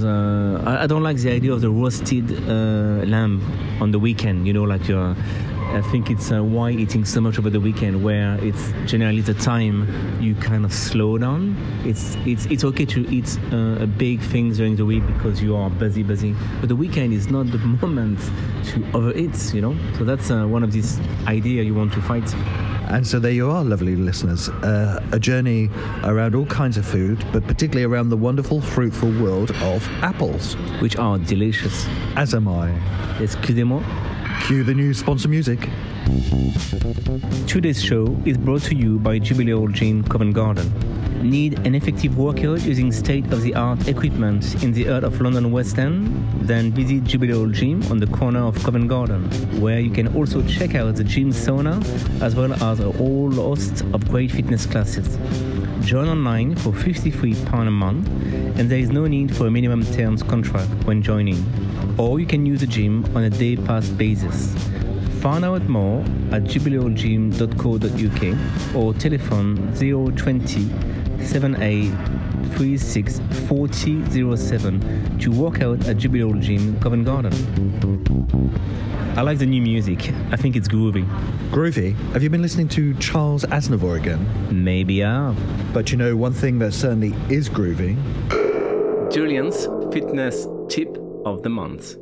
a 0.04 0.62
I 0.82 0.86
don't 0.86 1.02
like 1.02 1.16
the 1.16 1.30
idea 1.30 1.52
of 1.52 1.60
the 1.60 1.70
roasted 1.70 2.30
uh, 2.48 3.04
lamb 3.06 3.42
on 3.80 3.90
the 3.90 3.98
weekend. 3.98 4.46
You 4.46 4.52
know, 4.52 4.64
like 4.64 4.88
you're 4.88 5.16
I 5.72 5.80
think 5.80 6.10
it's 6.10 6.30
uh, 6.30 6.42
why 6.42 6.70
eating 6.70 7.04
so 7.04 7.20
much 7.20 7.38
over 7.38 7.48
the 7.48 7.60
weekend, 7.60 8.02
where 8.04 8.38
it's 8.44 8.72
generally 8.84 9.20
the 9.20 9.34
time 9.34 9.86
you 10.20 10.34
kind 10.34 10.64
of 10.64 10.72
slow 10.72 11.18
down. 11.18 11.56
It's 11.84 12.16
it's 12.26 12.46
it's 12.46 12.64
okay 12.64 12.84
to 12.86 13.08
eat 13.10 13.38
uh, 13.52 13.86
big 13.86 14.20
things 14.20 14.58
during 14.58 14.76
the 14.76 14.84
week 14.84 15.06
because 15.06 15.42
you 15.42 15.56
are 15.56 15.70
busy, 15.70 16.02
busy. 16.02 16.34
But 16.60 16.68
the 16.68 16.76
weekend 16.76 17.12
is 17.12 17.28
not 17.28 17.50
the 17.50 17.58
moment 17.82 18.18
to 18.66 18.84
overeat. 18.94 19.54
You 19.54 19.62
know, 19.62 19.76
so 19.96 20.04
that's 20.04 20.30
uh, 20.30 20.46
one 20.46 20.62
of 20.62 20.72
these 20.72 21.00
idea 21.26 21.62
you 21.62 21.74
want 21.74 21.92
to 21.94 22.02
fight. 22.02 22.28
And 22.92 23.06
so 23.06 23.18
there 23.18 23.32
you 23.32 23.50
are, 23.50 23.64
lovely 23.64 23.96
listeners. 23.96 24.50
Uh, 24.50 25.02
a 25.12 25.18
journey 25.18 25.70
around 26.04 26.34
all 26.34 26.44
kinds 26.46 26.76
of 26.76 26.84
food, 26.84 27.24
but 27.32 27.42
particularly 27.46 27.84
around 27.84 28.10
the 28.10 28.18
wonderful, 28.18 28.60
fruitful 28.60 29.10
world 29.12 29.50
of 29.62 29.88
apples. 30.02 30.54
Which 30.80 30.96
are 30.96 31.16
delicious. 31.16 31.86
As 32.16 32.34
am 32.34 32.48
I. 32.48 32.70
Excusez-moi. 33.18 33.82
Cue 34.46 34.64
the 34.64 34.74
new 34.74 34.92
sponsor 34.92 35.28
music. 35.28 35.68
Today's 37.46 37.80
show 37.80 38.16
is 38.24 38.36
brought 38.36 38.62
to 38.62 38.74
you 38.74 38.98
by 38.98 39.20
Jubilee 39.20 39.72
Gym 39.72 40.02
Covent 40.02 40.34
Garden. 40.34 40.68
Need 41.22 41.60
an 41.64 41.76
effective 41.76 42.18
workout 42.18 42.60
using 42.62 42.90
state-of-the-art 42.90 43.86
equipment 43.86 44.60
in 44.64 44.72
the 44.72 44.84
heart 44.84 45.04
of 45.04 45.20
London 45.20 45.52
West 45.52 45.78
End? 45.78 46.28
Then 46.40 46.72
visit 46.72 47.04
Jubilee 47.04 47.34
Hall 47.34 47.50
Gym 47.50 47.84
on 47.84 47.98
the 47.98 48.08
corner 48.08 48.40
of 48.40 48.60
Covent 48.64 48.88
Garden, 48.88 49.30
where 49.60 49.78
you 49.78 49.90
can 49.90 50.08
also 50.16 50.42
check 50.48 50.74
out 50.74 50.96
the 50.96 51.04
gym 51.04 51.30
sauna 51.30 51.80
as 52.20 52.34
well 52.34 52.52
as 52.52 52.80
a 52.80 52.90
whole 52.90 53.30
host 53.30 53.82
of 53.92 54.08
great 54.08 54.32
fitness 54.32 54.66
classes. 54.66 55.18
Join 55.86 56.08
online 56.08 56.56
for 56.56 56.72
£53 56.72 57.68
a 57.68 57.70
month, 57.70 58.08
and 58.58 58.68
there 58.68 58.80
is 58.80 58.90
no 58.90 59.06
need 59.06 59.36
for 59.36 59.46
a 59.46 59.50
minimum 59.52 59.84
terms 59.86 60.24
contract 60.24 60.70
when 60.84 61.00
joining 61.00 61.36
or 61.98 62.20
you 62.20 62.26
can 62.26 62.46
use 62.46 62.60
the 62.60 62.66
gym 62.66 63.04
on 63.16 63.24
a 63.24 63.30
day 63.30 63.56
pass 63.56 63.88
basis. 63.88 64.54
Find 65.20 65.44
out 65.44 65.62
more 65.68 66.00
at 66.32 66.44
jubileegym.co.uk 66.44 68.76
or 68.76 68.94
telephone 68.94 69.56
020 69.76 70.70
7836 71.24 73.20
4007 73.48 75.18
to 75.18 75.30
work 75.30 75.62
out 75.62 75.86
at 75.86 75.98
Jubilee 75.98 76.40
Gym 76.40 76.80
Covent 76.80 77.04
Garden. 77.04 77.32
I 79.16 79.20
like 79.20 79.38
the 79.38 79.46
new 79.46 79.60
music. 79.60 80.10
I 80.30 80.36
think 80.36 80.56
it's 80.56 80.68
groovy. 80.68 81.06
Groovy? 81.50 81.94
Have 82.12 82.22
you 82.22 82.30
been 82.30 82.42
listening 82.42 82.68
to 82.70 82.94
Charles 82.94 83.44
Aznavour 83.44 83.98
again? 83.98 84.26
Maybe 84.50 85.04
I 85.04 85.28
have. 85.28 85.74
But 85.74 85.92
you 85.92 85.98
know, 85.98 86.16
one 86.16 86.32
thing 86.32 86.58
that 86.60 86.72
certainly 86.72 87.14
is 87.28 87.48
groovy. 87.48 87.96
Julian's 89.12 89.68
fitness 89.92 90.46
tip 90.68 91.01
of 91.24 91.42
the 91.42 91.48
month. 91.48 91.96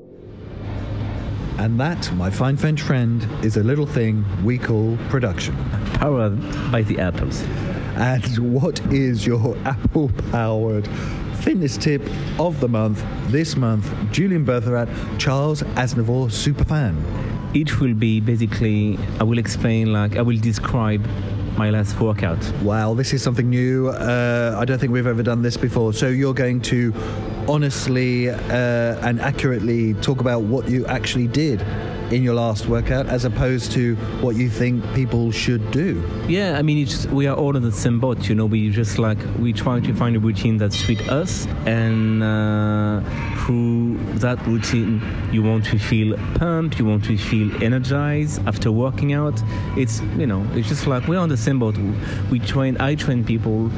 And 1.58 1.78
that, 1.78 2.10
my 2.14 2.30
fine 2.30 2.56
French 2.56 2.80
friend, 2.80 3.26
is 3.44 3.58
a 3.58 3.62
little 3.62 3.86
thing 3.86 4.24
we 4.42 4.56
call 4.56 4.96
production. 5.10 5.54
Powered 5.94 6.40
by 6.72 6.82
the 6.82 6.98
apples. 6.98 7.42
And 7.96 8.54
what 8.54 8.80
is 8.90 9.26
your 9.26 9.58
Apple 9.66 10.10
powered 10.30 10.88
fitness 11.40 11.76
tip 11.76 12.02
of 12.38 12.60
the 12.60 12.68
month 12.68 13.04
this 13.28 13.56
month? 13.56 13.92
Julian 14.10 14.46
Bertherat, 14.46 14.88
Charles 15.18 15.62
Aznavour 15.74 16.30
superfan. 16.30 16.96
It 17.54 17.78
will 17.78 17.94
be 17.94 18.20
basically, 18.20 18.98
I 19.18 19.24
will 19.24 19.38
explain, 19.38 19.92
like, 19.92 20.16
I 20.16 20.22
will 20.22 20.38
describe 20.38 21.06
my 21.58 21.68
last 21.68 22.00
workout. 22.00 22.42
Wow, 22.62 22.94
this 22.94 23.12
is 23.12 23.22
something 23.22 23.50
new. 23.50 23.88
Uh, 23.88 24.56
I 24.58 24.64
don't 24.64 24.78
think 24.78 24.92
we've 24.92 25.06
ever 25.06 25.22
done 25.22 25.42
this 25.42 25.58
before. 25.58 25.92
So 25.92 26.08
you're 26.08 26.32
going 26.32 26.62
to 26.62 26.94
honestly 27.49 28.30
uh, 28.30 28.37
and 29.06 29.20
accurately 29.20 29.94
talk 29.94 30.20
about 30.20 30.42
what 30.42 30.68
you 30.68 30.87
actually 30.87 31.26
did 31.26 31.61
in 32.12 32.25
your 32.25 32.35
last 32.35 32.66
workout 32.66 33.06
as 33.06 33.25
opposed 33.25 33.70
to 33.73 33.94
what 34.20 34.35
you 34.37 34.50
think 34.50 34.85
people 34.94 35.30
should 35.30 35.70
do. 35.70 36.02
Yeah, 36.28 36.59
I 36.59 36.62
mean, 36.62 36.87
we 37.12 37.26
are 37.26 37.37
all 37.37 37.56
in 37.56 37.62
the 37.62 37.73
same 37.73 38.00
boat, 38.00 38.28
you 38.28 38.35
know. 38.35 38.47
We 38.47 38.70
just 38.70 38.99
like 38.99 39.18
we 39.38 39.52
try 39.52 39.80
to 39.80 39.94
find 39.94 40.16
a 40.16 40.20
routine 40.20 40.56
that 40.59 40.73
suits 40.73 41.09
us, 41.09 41.47
and 41.66 42.23
uh, 42.23 43.00
through 43.44 43.99
that 44.18 44.44
routine, 44.47 45.00
you 45.32 45.42
want 45.42 45.64
to 45.66 45.78
feel 45.78 46.16
pumped, 46.35 46.78
you 46.78 46.85
want 46.85 47.04
to 47.04 47.16
feel 47.16 47.62
energized 47.62 48.44
after 48.47 48.73
working 48.73 49.12
out. 49.12 49.40
It's 49.76 50.00
you 50.18 50.26
know, 50.26 50.47
it's 50.54 50.68
just 50.68 50.87
like 50.87 51.06
we're 51.06 51.18
on 51.18 51.28
the 51.28 51.37
same 51.37 51.59
boat. 51.59 51.76
We 52.30 52.40
train, 52.40 52.76
I 52.80 52.97
train 52.97 53.25
people 53.25 53.70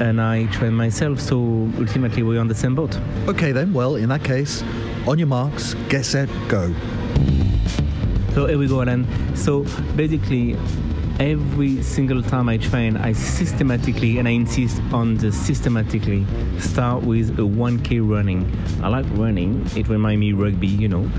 and 0.00 0.20
I 0.20 0.46
train 0.46 0.74
myself. 0.74 1.20
So 1.20 1.36
ultimately, 1.78 2.22
we're 2.22 2.40
on 2.40 2.48
the 2.48 2.54
same 2.54 2.74
boat. 2.74 2.98
Okay, 3.28 3.52
then. 3.52 3.72
Well, 3.72 3.96
in 3.96 4.08
that 4.10 4.24
case, 4.24 4.62
on 5.06 5.18
your 5.18 5.28
marks, 5.28 5.74
get 5.88 6.04
set, 6.04 6.28
go. 6.48 6.74
So 8.34 8.46
here 8.46 8.58
we 8.58 8.66
go 8.68 8.84
then. 8.84 9.06
So 9.34 9.64
basically, 9.96 10.56
every 11.18 11.82
single 11.82 12.22
time 12.22 12.48
I 12.48 12.58
train, 12.58 12.96
I 12.96 13.12
systematically, 13.12 14.18
and 14.18 14.28
I 14.28 14.32
insist 14.32 14.80
on 14.92 15.16
the 15.16 15.32
systematically, 15.32 16.26
start 16.58 17.02
with 17.02 17.30
a 17.38 17.42
1K 17.42 18.06
running. 18.06 18.50
I 18.82 18.88
like 18.88 19.06
running, 19.12 19.66
it 19.74 19.88
reminds 19.88 20.20
me 20.20 20.32
rugby, 20.32 20.66
you 20.66 20.88
know. 20.88 21.10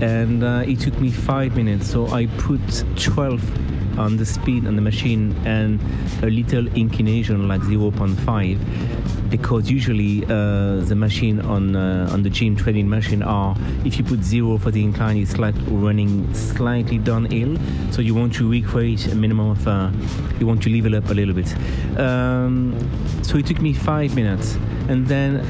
And 0.00 0.44
uh, 0.44 0.64
it 0.66 0.80
took 0.80 0.98
me 1.00 1.10
five 1.10 1.56
minutes, 1.56 1.90
so 1.90 2.08
I 2.08 2.26
put 2.26 2.60
12 2.96 3.75
on 3.98 4.16
the 4.16 4.26
speed 4.26 4.66
on 4.66 4.76
the 4.76 4.82
machine 4.82 5.34
and 5.44 5.80
a 6.22 6.30
little 6.30 6.66
inclination 6.76 7.48
like 7.48 7.60
0.5 7.62 9.30
because 9.30 9.70
usually 9.70 10.24
uh, 10.24 10.76
the 10.84 10.94
machine 10.94 11.40
on 11.40 11.74
uh, 11.74 12.08
on 12.12 12.22
the 12.22 12.30
gym 12.30 12.56
training 12.56 12.88
machine 12.88 13.22
are 13.22 13.56
if 13.84 13.98
you 13.98 14.04
put 14.04 14.22
zero 14.22 14.58
for 14.58 14.70
the 14.70 14.82
incline 14.82 15.16
it's 15.16 15.38
like 15.38 15.54
running 15.68 16.32
slightly 16.34 16.98
downhill. 16.98 17.56
So 17.90 18.02
you 18.02 18.14
want 18.14 18.34
to 18.34 18.48
recreate 18.48 19.06
a 19.08 19.14
minimum 19.14 19.50
of 19.50 19.66
uh, 19.66 19.90
you 20.38 20.46
want 20.46 20.62
to 20.64 20.70
level 20.70 20.96
up 20.96 21.10
a 21.10 21.14
little 21.14 21.34
bit. 21.34 21.54
Um, 21.98 22.74
so 23.22 23.36
it 23.38 23.46
took 23.46 23.60
me 23.60 23.72
five 23.72 24.14
minutes. 24.14 24.56
And 24.88 25.06
then 25.06 25.40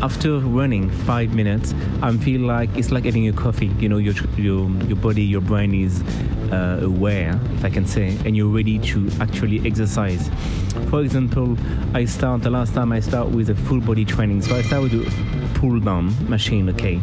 after 0.00 0.38
running 0.38 0.90
five 0.90 1.34
minutes, 1.34 1.74
I 2.02 2.16
feel 2.16 2.42
like 2.42 2.70
it's 2.76 2.90
like 2.90 3.04
having 3.04 3.28
a 3.28 3.32
coffee. 3.32 3.66
You 3.78 3.88
know, 3.88 3.98
your 3.98 4.14
your 4.36 4.70
your 4.86 4.96
body, 4.96 5.22
your 5.22 5.40
brain 5.40 5.74
is 5.74 6.02
uh, 6.52 6.80
aware, 6.82 7.38
if 7.54 7.64
I 7.64 7.70
can 7.70 7.86
say, 7.86 8.16
and 8.24 8.36
you're 8.36 8.48
ready 8.48 8.78
to 8.78 9.10
actually 9.20 9.66
exercise. 9.66 10.30
For 10.88 11.00
example, 11.00 11.56
I 11.94 12.04
start 12.04 12.42
the 12.42 12.50
last 12.50 12.74
time 12.74 12.92
I 12.92 13.00
start 13.00 13.28
with 13.30 13.50
a 13.50 13.54
full 13.54 13.80
body 13.80 14.04
training. 14.04 14.42
So 14.42 14.54
I 14.54 14.62
start 14.62 14.84
with 14.84 14.94
a 14.94 15.58
pull 15.58 15.80
down 15.80 16.14
machine. 16.28 16.68
Okay, 16.70 17.00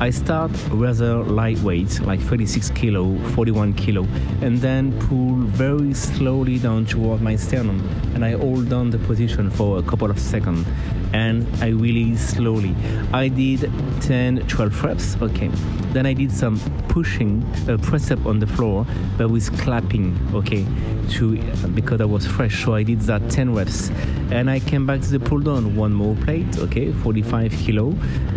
I 0.00 0.10
start 0.10 0.50
rather 0.70 1.22
lightweight, 1.24 2.00
like 2.00 2.20
36 2.20 2.70
kilo, 2.70 3.16
41 3.30 3.72
kilo, 3.74 4.06
and 4.42 4.58
then 4.58 4.92
pull 5.08 5.36
very 5.36 5.94
slowly 5.94 6.58
down 6.58 6.84
toward 6.84 7.22
my 7.22 7.36
sternum, 7.36 7.80
and 8.14 8.24
I 8.24 8.32
hold 8.32 8.68
down 8.68 8.90
the 8.90 8.98
position 8.98 9.50
for 9.50 9.78
a 9.78 9.82
couple 9.82 10.10
of 10.10 10.18
seconds 10.18 10.66
and 11.14 11.46
I 11.62 11.68
release 11.68 12.30
slowly. 12.30 12.74
I 13.12 13.28
did 13.28 13.70
10, 14.00 14.48
12 14.48 14.84
reps, 14.84 15.16
okay. 15.22 15.48
Then 15.92 16.06
I 16.06 16.12
did 16.12 16.32
some 16.32 16.58
pushing, 16.88 17.46
a 17.68 17.78
press 17.78 18.10
up 18.10 18.26
on 18.26 18.40
the 18.40 18.48
floor, 18.48 18.84
but 19.16 19.30
with 19.30 19.56
clapping, 19.60 20.18
okay, 20.34 20.66
to 21.10 21.36
because 21.68 22.00
I 22.00 22.04
was 22.04 22.26
fresh. 22.26 22.64
So 22.64 22.74
I 22.74 22.82
did 22.82 23.00
that 23.02 23.30
10 23.30 23.54
reps, 23.54 23.90
and 24.32 24.50
I 24.50 24.58
came 24.58 24.86
back 24.86 25.02
to 25.02 25.10
the 25.10 25.20
pull 25.20 25.38
down, 25.38 25.76
one 25.76 25.92
more 25.92 26.16
plate, 26.16 26.58
okay, 26.58 26.92
45 26.92 27.52
kilo, 27.52 27.94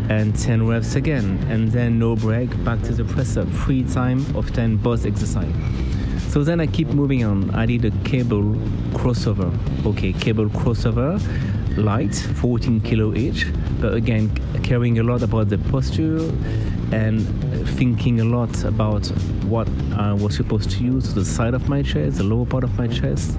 and 0.10 0.38
10 0.38 0.68
reps 0.68 0.96
again, 0.96 1.44
and 1.50 1.72
then 1.72 1.98
no 1.98 2.16
break, 2.16 2.50
back 2.63 2.84
to 2.84 2.94
the 2.94 3.06
press 3.06 3.38
up, 3.38 3.50
three 3.66 3.84
time 3.86 4.24
of 4.36 4.54
10 4.54 4.78
both 4.78 5.08
exercise. 5.08 5.54
So 6.30 6.44
then 6.44 6.60
I 6.60 6.68
keep 6.68 6.90
moving 6.90 7.24
on. 7.24 7.50
I 7.56 7.66
did 7.66 7.86
a 7.86 7.92
cable 8.04 8.44
crossover, 8.94 9.52
okay, 9.88 10.13
cable 10.13 10.46
crossover 10.50 11.20
light, 11.78 12.16
14 12.16 12.82
kilo 12.82 13.13
each, 13.16 13.48
but 13.80 13.94
again, 13.94 14.30
caring 14.63 15.00
a 15.00 15.04
lot 15.04 15.22
about 15.22 15.50
the 15.50 15.58
posture 15.58 16.18
and 16.92 17.22
thinking 17.70 18.22
a 18.22 18.26
lot 18.26 18.63
about 18.63 19.06
what 19.46 19.68
I 19.96 20.13
was 20.13 20.36
supposed 20.36 20.72
to 20.72 20.84
use 20.84 21.13
the 21.13 21.26
side 21.26 21.54
of 21.54 21.70
my 21.70 21.82
chest, 21.82 22.18
the 22.18 22.24
lower 22.24 22.46
part 22.46 22.63
of 22.63 22.78
my 22.78 22.88
chest, 22.88 23.38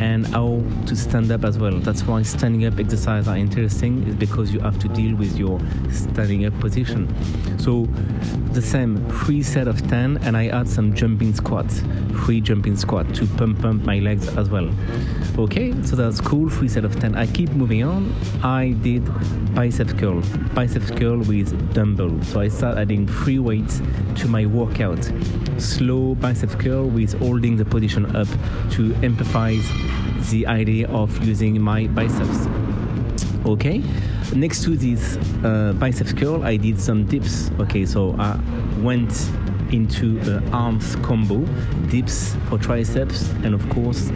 and 0.00 0.26
how 0.28 0.62
to 0.86 0.96
stand 0.96 1.30
up 1.30 1.44
as 1.44 1.58
well. 1.58 1.78
That's 1.78 2.02
why 2.06 2.22
standing 2.22 2.64
up 2.66 2.78
exercises 2.78 3.28
are 3.28 3.36
interesting, 3.36 4.06
is 4.08 4.14
because 4.14 4.52
you 4.52 4.60
have 4.60 4.78
to 4.80 4.88
deal 4.88 5.14
with 5.16 5.38
your 5.38 5.60
standing 5.90 6.44
up 6.44 6.58
position. 6.58 7.08
So 7.58 7.86
the 8.52 8.62
same, 8.62 9.08
three 9.10 9.42
set 9.42 9.68
of 9.68 9.86
10, 9.88 10.18
and 10.18 10.36
I 10.36 10.48
add 10.48 10.68
some 10.68 10.92
jumping 10.94 11.34
squats, 11.34 11.82
free 12.24 12.40
jumping 12.40 12.76
squat 12.76 13.14
to 13.14 13.26
pump 13.26 13.60
pump 13.60 13.84
my 13.84 14.00
legs 14.00 14.28
as 14.36 14.50
well. 14.50 14.70
Okay, 15.38 15.72
so 15.82 15.96
that's 15.96 16.20
cool, 16.20 16.50
three 16.50 16.68
set 16.68 16.84
of 16.84 17.00
10. 17.00 17.14
I 17.14 17.26
keep 17.26 17.50
moving 17.52 17.82
on. 17.82 18.14
I 18.42 18.72
did 18.82 19.02
bicep 19.54 19.96
curl, 19.96 20.22
bicep 20.54 20.82
curl 20.98 21.20
with 21.20 21.72
dumbbell. 21.72 22.22
So 22.24 22.40
I 22.40 22.48
start 22.48 22.76
adding 22.76 23.06
free 23.06 23.38
weights 23.38 23.80
to 24.16 24.28
my 24.28 24.44
workout. 24.44 25.10
Slow 25.56 26.14
bicep 26.16 26.50
curl 26.60 26.86
with 26.86 27.18
holding 27.18 27.56
the 27.56 27.64
position 27.64 28.14
up 28.14 28.28
to 28.72 28.94
emphasize 29.02 29.66
the 30.30 30.46
idea 30.46 30.86
of 30.88 31.24
using 31.26 31.58
my 31.62 31.86
biceps. 31.86 32.46
Okay, 33.46 33.82
next 34.34 34.64
to 34.64 34.76
this 34.76 35.16
uh, 35.44 35.72
bicep 35.78 36.14
curl, 36.14 36.44
I 36.44 36.58
did 36.58 36.78
some 36.78 37.06
dips. 37.06 37.50
Okay, 37.58 37.86
so 37.86 38.14
I 38.18 38.38
went 38.80 39.30
into 39.72 40.20
arms 40.52 40.96
combo, 40.96 41.38
dips 41.88 42.36
for 42.50 42.58
triceps, 42.58 43.30
and 43.44 43.54
of 43.54 43.66
course, 43.70 44.10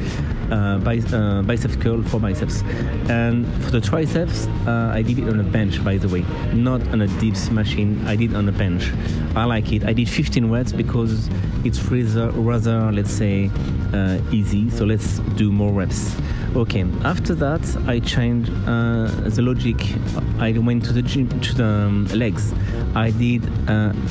uh, 0.51 0.79
biceps 0.79 1.13
uh, 1.13 1.43
bicep 1.43 1.81
curl 1.81 2.03
for 2.03 2.21
biceps. 2.21 2.63
And 3.09 3.47
for 3.65 3.71
the 3.71 3.81
triceps, 3.81 4.47
uh, 4.67 4.91
I 4.93 5.03
did 5.03 5.19
it 5.19 5.29
on 5.29 5.41
a 5.41 5.43
bench, 5.43 5.85
by 5.85 5.97
the 5.97 6.09
way, 6.09 6.25
not 6.53 6.87
on 6.89 7.03
a 7.03 7.09
dips 7.21 7.51
machine. 7.51 8.07
I 8.07 8.17
did 8.17 8.35
on 8.35 8.49
a 8.49 8.53
bench. 8.53 8.93
I 9.35 9.45
like 9.45 9.73
it. 9.73 9.85
I 9.85 9.93
did 9.93 10.09
15 10.09 10.51
reps 10.51 10.73
because 10.73 11.29
it's 11.65 11.83
rather, 11.85 12.31
rather 12.31 12.93
let's 12.93 13.11
say, 13.11 13.51
uh, 13.93 14.19
easy. 14.31 14.71
So 14.71 14.85
let's 14.85 15.19
do 15.37 15.53
more 15.53 15.73
reps. 15.73 16.17
Okay. 16.55 16.85
After 17.05 17.35
that, 17.35 17.63
I 17.87 18.01
changed 18.01 18.51
uh, 18.67 19.07
the 19.29 19.43
logic. 19.43 19.77
I 20.39 20.53
went 20.53 20.85
to 20.87 20.93
the 20.93 21.03
gym 21.03 21.29
to 21.41 21.55
the 21.55 21.65
um, 21.65 22.07
legs. 22.07 22.55
I 22.95 23.11
did 23.11 23.43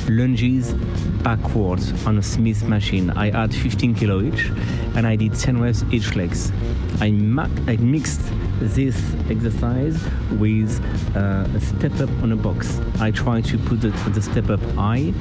lunges 0.07 0.73
backwards 1.25 1.91
on 2.05 2.19
a 2.19 2.21
Smith 2.21 2.63
machine. 2.67 3.09
I 3.09 3.31
had 3.31 3.53
15 3.53 3.95
kilo 3.95 4.21
each, 4.21 4.45
and 4.95 5.07
I 5.07 5.15
did 5.15 5.33
10 5.33 5.59
reps 5.59 5.83
each 5.91 6.15
legs. 6.25 6.51
I, 7.01 7.07
I 7.71 7.77
mixed 7.77 8.21
this 8.59 8.97
exercise 9.29 10.03
with 10.39 10.71
uh, 11.15 11.47
a 11.53 11.59
step 11.59 11.99
up 11.99 12.09
on 12.23 12.31
a 12.31 12.35
box. 12.35 12.79
I 12.99 13.11
tried 13.11 13.45
to 13.45 13.57
put 13.57 13.81
the, 13.81 13.89
the 14.09 14.21
step 14.21 14.49
up 14.49 14.61
high, 14.75 15.13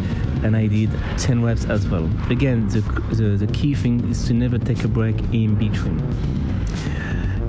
and 0.43 0.57
I 0.57 0.67
did 0.67 0.90
10 1.19 1.43
reps 1.43 1.64
as 1.67 1.87
well. 1.88 2.09
Again, 2.31 2.69
the, 2.69 2.81
the, 3.14 3.47
the 3.47 3.53
key 3.53 3.75
thing 3.75 4.09
is 4.11 4.27
to 4.29 4.35
never 4.35 4.59
take 4.59 4.85
a 4.85 4.88
break 4.88 5.19
in 5.33 5.55
between 5.57 6.01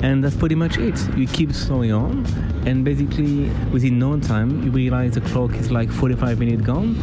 and 0.02 0.24
that's 0.24 0.36
pretty 0.36 0.56
much 0.56 0.78
it. 0.78 1.00
You 1.18 1.26
keep 1.26 1.50
going 1.68 1.92
on, 1.92 2.26
and 2.68 2.86
basically 2.86 3.50
within 3.72 3.98
no 3.98 4.20
time 4.20 4.64
you 4.64 4.70
realize 4.70 5.16
the 5.16 5.22
clock 5.22 5.56
is 5.56 5.72
like 5.72 5.90
45 5.90 6.38
minutes 6.38 6.62
gone. 6.62 6.96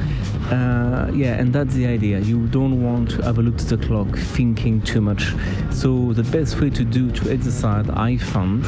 Uh, 0.52 1.10
yeah, 1.14 1.40
and 1.40 1.50
that's 1.50 1.72
the 1.72 1.86
idea. 1.86 2.18
You 2.20 2.46
don't 2.48 2.82
want 2.82 3.10
to 3.12 3.22
have 3.22 3.38
a 3.38 3.42
look 3.42 3.54
at 3.54 3.68
the 3.68 3.78
clock 3.78 4.14
thinking 4.18 4.82
too 4.82 5.00
much. 5.00 5.32
So 5.70 6.12
the 6.12 6.24
best 6.24 6.60
way 6.60 6.68
to 6.68 6.84
do 6.84 7.10
to 7.10 7.32
exercise, 7.32 7.88
I 7.88 8.18
found 8.18 8.64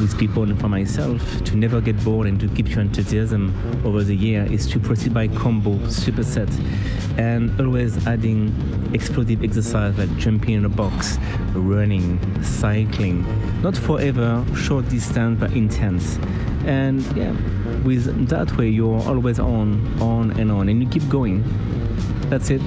with 0.00 0.16
people 0.18 0.44
and 0.44 0.58
for 0.58 0.70
myself 0.70 1.20
to 1.44 1.54
never 1.54 1.82
get 1.82 2.02
bored 2.02 2.28
and 2.28 2.40
to 2.40 2.48
keep 2.48 2.70
your 2.70 2.80
enthusiasm 2.80 3.52
over 3.84 4.02
the 4.04 4.16
year 4.16 4.50
is 4.50 4.66
to 4.68 4.80
proceed 4.80 5.12
by 5.12 5.28
combo 5.28 5.72
superset 5.88 6.48
and 7.18 7.60
always 7.60 8.06
adding 8.06 8.54
explosive 8.94 9.44
exercise 9.44 9.98
like 9.98 10.14
jumping 10.16 10.54
in 10.54 10.64
a 10.64 10.68
box, 10.68 11.18
running, 11.52 12.18
cycling, 12.42 13.22
not 13.60 13.76
forever, 13.76 14.46
short 14.56 14.88
distance 14.88 15.38
but 15.38 15.52
intense. 15.52 16.18
And 16.64 17.02
yeah, 17.16 17.32
with 17.82 18.28
that 18.28 18.56
way 18.56 18.68
you're 18.68 19.00
always 19.02 19.38
on, 19.38 20.02
on 20.02 20.32
and 20.38 20.50
on, 20.50 20.68
and 20.68 20.82
you 20.82 20.88
keep 20.88 21.08
going. 21.08 21.44
That's 22.30 22.50
it. 22.50 22.60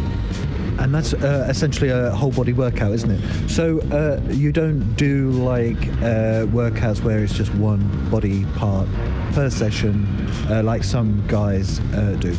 And 0.79 0.95
that's 0.95 1.13
uh, 1.13 1.45
essentially 1.47 1.89
a 1.89 2.09
whole 2.09 2.31
body 2.31 2.53
workout, 2.53 2.91
isn't 2.93 3.11
it? 3.11 3.49
So 3.49 3.79
uh, 3.91 4.19
you 4.31 4.51
don't 4.51 4.95
do 4.95 5.29
like 5.29 5.77
uh, 5.99 6.47
workouts 6.47 7.03
where 7.03 7.19
it's 7.19 7.33
just 7.33 7.53
one 7.55 8.09
body 8.09 8.45
part 8.55 8.87
per 9.33 9.49
session, 9.49 10.07
uh, 10.49 10.63
like 10.63 10.83
some 10.83 11.23
guys 11.27 11.79
uh, 11.93 12.17
do. 12.19 12.35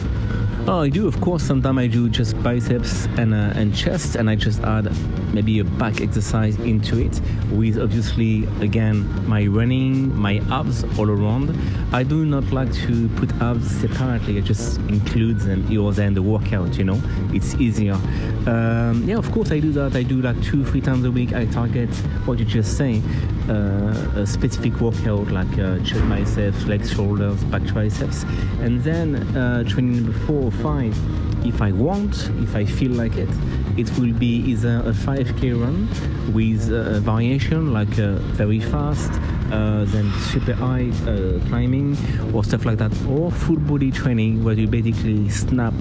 Oh, 0.65 0.79
I 0.79 0.91
do. 0.91 1.09
Of 1.09 1.21
course, 1.21 1.43
sometimes 1.43 1.77
I 1.77 1.89
do 1.89 2.09
just 2.09 2.41
biceps 2.41 3.07
and 3.19 3.35
uh, 3.35 3.53
and 3.57 3.75
chest, 3.75 4.15
and 4.15 4.31
I 4.31 4.37
just 4.37 4.61
add 4.61 4.93
maybe 5.35 5.59
a 5.59 5.65
back 5.65 6.01
exercise 6.01 6.57
into 6.61 6.99
it 6.99 7.21
with 7.51 7.79
obviously 7.81 8.45
again 8.61 9.29
my 9.29 9.45
running, 9.47 10.15
my 10.15 10.41
abs 10.53 10.85
all 10.97 11.11
around. 11.11 11.59
I 11.93 12.05
do 12.05 12.25
not 12.25 12.45
like 12.53 12.73
to 12.87 13.09
put 13.17 13.33
abs 13.43 13.69
separately. 13.81 14.39
I 14.39 14.41
just 14.41 14.79
include 14.83 15.41
them 15.41 15.67
here 15.67 15.83
in 16.01 16.15
the 16.15 16.23
workout. 16.23 16.79
You 16.79 16.85
know, 16.85 17.03
it's 17.33 17.55
easier. 17.55 17.99
Um, 18.47 19.03
yeah, 19.05 19.17
of 19.17 19.33
course 19.33 19.51
I 19.51 19.59
do 19.59 19.73
that. 19.73 19.97
I 19.97 20.05
do 20.05 20.23
like 20.23 20.41
two, 20.45 20.65
three 20.65 20.81
times 20.81 21.05
a 21.05 21.11
week. 21.11 21.33
I 21.33 21.47
target 21.47 21.91
what 22.25 22.39
you 22.39 22.45
just 22.45 22.77
say, 22.77 23.03
uh, 23.49 24.21
a 24.21 24.27
specific 24.27 24.81
workout 24.81 25.29
like 25.33 25.59
uh, 25.59 25.81
chest 25.81 26.09
biceps, 26.09 26.67
legs, 26.67 26.93
shoulders, 26.93 27.43
back 27.45 27.67
triceps, 27.67 28.23
and 28.61 28.81
then 28.85 29.17
uh, 29.37 29.65
training 29.65 30.05
number 30.05 30.19
four 30.21 30.52
five. 30.61 30.97
If 31.45 31.61
I 31.61 31.73
want, 31.73 32.31
if 32.43 32.55
I 32.55 32.65
feel 32.65 32.93
like 32.93 33.17
it, 33.17 33.29
it 33.77 33.91
will 33.99 34.13
be 34.13 34.37
either 34.53 34.83
a 34.87 34.93
5k 34.93 35.61
run 35.61 35.89
with 36.33 36.71
a 36.71 37.01
variation 37.01 37.73
like 37.73 37.99
uh, 37.99 38.17
very 38.37 38.61
fast, 38.61 39.11
uh, 39.53 39.85
then 39.85 40.11
super 40.33 40.55
high 40.55 40.91
uh, 41.07 41.39
climbing 41.49 41.97
or 42.35 42.43
stuff 42.43 42.65
like 42.65 42.79
that, 42.79 42.93
or 43.07 43.31
full 43.31 43.57
body 43.57 43.91
training 43.91 44.43
where 44.43 44.55
you 44.55 44.67
basically 44.67 45.29
snap, 45.29 45.75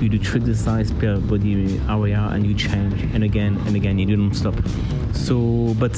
you 0.00 0.08
do 0.08 0.18
three 0.18 0.40
exercise 0.40 0.92
per 0.92 1.18
body 1.18 1.80
area 1.88 2.28
and 2.32 2.46
you 2.46 2.54
change 2.54 3.02
and 3.14 3.24
again 3.24 3.56
and 3.66 3.76
again, 3.76 3.98
you 3.98 4.06
don't 4.06 4.34
stop. 4.34 4.54
So, 5.12 5.74
but 5.78 5.92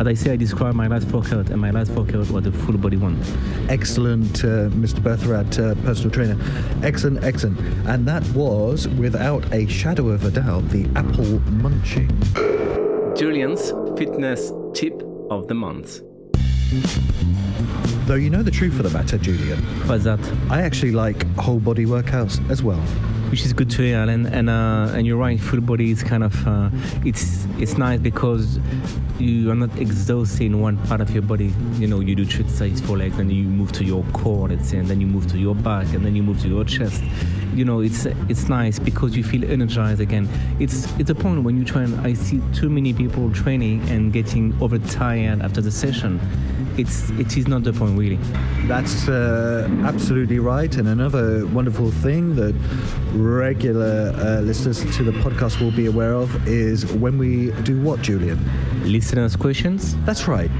as 0.00 0.06
I 0.06 0.14
say, 0.14 0.32
I 0.32 0.36
describe 0.36 0.74
my 0.74 0.88
last 0.88 1.06
workout, 1.08 1.50
and 1.50 1.60
my 1.60 1.70
last 1.70 1.92
workout 1.92 2.28
was 2.30 2.46
a 2.46 2.52
full 2.52 2.76
body 2.78 2.96
one. 2.96 3.22
Excellent, 3.68 4.44
uh, 4.44 4.68
Mr. 4.70 5.00
Bertherat, 5.00 5.58
uh, 5.58 5.74
personal 5.84 6.10
trainer. 6.10 6.36
Excellent, 6.82 7.22
excellent. 7.22 7.58
And 7.86 8.06
that 8.06 8.26
was, 8.30 8.88
without 8.88 9.44
a 9.52 9.66
shadow 9.66 10.08
of 10.08 10.24
a 10.24 10.30
doubt, 10.30 10.68
the 10.70 10.88
apple 10.96 11.38
munching. 11.62 12.10
Julian's 13.16 13.72
fitness 13.96 14.52
tip 14.74 15.02
of 15.30 15.48
the 15.48 15.54
month. 15.54 16.00
Though 18.06 18.14
you 18.14 18.30
know 18.30 18.42
the 18.42 18.50
truth 18.50 18.78
of 18.78 18.90
the 18.90 18.98
matter, 18.98 19.18
Julian, 19.18 19.58
What's 19.86 20.04
that? 20.04 20.18
I 20.50 20.62
actually 20.62 20.92
like 20.92 21.26
whole 21.36 21.60
body 21.60 21.84
workouts 21.86 22.40
as 22.50 22.62
well. 22.62 22.80
which 23.30 23.44
is 23.46 23.52
good 23.54 23.70
to 23.70 23.82
hear 23.82 24.00
and 24.00 24.26
and 24.26 24.50
uh, 24.50 24.92
and 24.94 25.06
you're 25.06 25.16
right 25.16 25.40
full 25.40 25.60
body 25.60 25.90
is 25.90 26.02
kind 26.02 26.22
of 26.22 26.34
uh, 26.46 26.68
it's 27.04 27.46
it's 27.58 27.78
nice 27.78 27.98
because 28.00 28.58
you 29.18 29.50
are 29.50 29.54
not 29.54 29.74
exhausting 29.78 30.60
one 30.60 30.76
part 30.88 31.00
of 31.00 31.10
your 31.10 31.22
body. 31.22 31.52
You 31.78 31.86
know 31.86 32.00
you 32.00 32.14
do 32.14 32.24
exercise 32.24 32.80
for 32.80 32.96
legs 32.98 33.18
and 33.18 33.32
you 33.32 33.44
move 33.44 33.72
to 33.72 33.84
your 33.84 34.02
core 34.12 34.48
let's 34.48 34.68
say 34.70 34.78
and 34.78 34.88
then 34.88 35.00
you 35.00 35.06
move 35.06 35.26
to 35.28 35.38
your 35.38 35.54
back 35.54 35.86
and 35.94 36.04
then 36.04 36.14
you 36.16 36.22
move 36.22 36.40
to 36.42 36.48
your 36.48 36.64
chest. 36.64 37.02
You 37.54 37.64
know 37.64 37.80
it's 37.80 38.06
it's 38.28 38.48
nice 38.48 38.78
because 38.78 39.16
you 39.16 39.24
feel 39.24 39.44
energized 39.44 40.00
again. 40.00 40.28
It's 40.58 40.90
it's 40.98 41.10
a 41.10 41.14
point 41.14 41.42
when 41.44 41.56
you 41.56 41.64
train. 41.64 41.94
I 42.00 42.14
see 42.14 42.40
too 42.52 42.68
many 42.68 42.92
people 42.92 43.30
training 43.32 43.80
and 43.88 44.12
getting 44.12 44.54
overtired 44.60 45.40
after 45.42 45.60
the 45.60 45.70
session 45.70 46.18
it's 46.78 47.10
it 47.10 47.36
is 47.36 47.46
not 47.48 47.62
the 47.64 47.72
point 47.72 47.98
really 47.98 48.18
That's 48.66 49.08
uh, 49.08 49.68
absolutely 49.84 50.38
right. 50.38 50.74
And 50.76 50.88
another 50.88 51.46
wonderful 51.46 51.90
thing 51.90 52.34
that 52.36 52.54
regular 53.12 54.12
uh, 54.16 54.40
listeners 54.40 54.80
to 54.96 55.02
the 55.04 55.12
podcast 55.12 55.60
will 55.60 55.72
be 55.72 55.86
aware 55.86 56.14
of 56.14 56.46
is 56.48 56.86
when 56.94 57.18
we 57.18 57.50
do 57.62 57.80
what, 57.82 58.00
Julian? 58.02 58.38
listeners 58.84 59.36
questions 59.36 59.96
That's 60.04 60.26
right. 60.28 60.50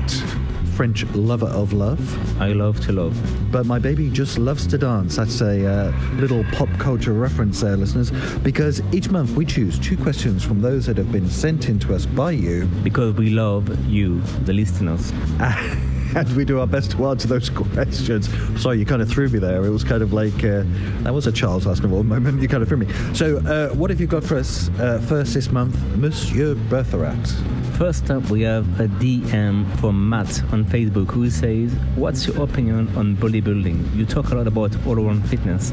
French 0.77 1.05
lover 1.14 1.48
of 1.48 1.72
love. 1.75 2.01
i 2.40 2.53
love 2.53 2.81
to 2.87 2.92
love 2.92 3.14
But 3.53 3.66
my 3.66 3.79
baby 3.79 4.09
just 4.11 4.38
loves 4.38 4.66
to 4.68 4.79
dance. 4.79 5.16
That's 5.16 5.40
a 5.42 5.66
uh, 5.66 5.92
little 6.14 6.44
pop 6.53 6.68
culture 6.79 7.12
reference 7.12 7.61
there, 7.61 7.77
listeners. 7.77 8.11
Because 8.42 8.81
each 8.92 9.11
month 9.11 9.33
we 9.33 9.44
choose 9.44 9.79
two 9.79 9.96
questions 9.98 10.42
from 10.42 10.62
those 10.62 10.87
that 10.87 10.96
have 10.96 11.12
been 11.12 11.29
sent 11.29 11.68
in 11.68 11.79
to 11.81 11.94
us 11.94 12.07
by 12.07 12.31
you. 12.33 12.64
because 12.83 13.14
we 13.16 13.29
love 13.31 13.68
you 13.87 14.20
the 14.46 14.53
listeners 14.55 15.12
and 16.16 16.37
we 16.37 16.44
do 16.44 16.61
our 16.61 16.66
best 16.66 16.90
to 16.92 17.07
answer 17.07 17.29
those 17.29 17.48
questions. 17.48 18.29
Sorry, 18.61 18.79
you 18.79 18.85
kind 18.85 19.01
of 19.01 19.09
threw 19.09 19.29
me 19.29 19.38
there. 19.38 19.64
It 19.64 19.70
was 19.70 19.85
kind 19.85 20.03
of 20.03 20.12
like 20.12 20.44
uh, 20.44 20.64
that 21.03 21.14
was 21.14 21.27
a 21.27 21.33
Charles 21.33 21.64
Aznavour 21.64 22.05
moment. 22.05 22.42
You 22.42 22.48
kind 22.48 22.62
of 22.62 22.68
threw 22.68 22.79
me. 22.79 22.87
So, 23.14 23.38
uh, 23.38 23.75
what 23.75 23.90
have 23.90 24.01
you 24.01 24.07
got 24.07 24.25
for 24.25 24.37
us 24.37 24.68
uh, 24.79 24.98
first 25.09 25.35
this 25.35 25.51
month, 25.51 25.77
Monsieur 25.96 26.55
Bertherat? 26.55 27.72
First 27.83 28.12
up, 28.12 28.31
we 28.31 28.42
have 28.42 28.79
a 28.79 28.87
DM 28.87 29.66
from 29.81 30.09
Matt 30.09 30.40
on 30.53 30.64
Facebook 30.64 31.11
who 31.11 31.29
says, 31.29 31.73
What's 31.97 32.29
your 32.29 32.45
opinion 32.45 32.88
on 32.97 33.16
bodybuilding? 33.16 33.97
You 33.97 34.07
talk 34.07 34.31
a 34.31 34.37
lot 34.37 34.47
about 34.47 34.71
all 34.87 35.05
around 35.05 35.29
fitness. 35.29 35.73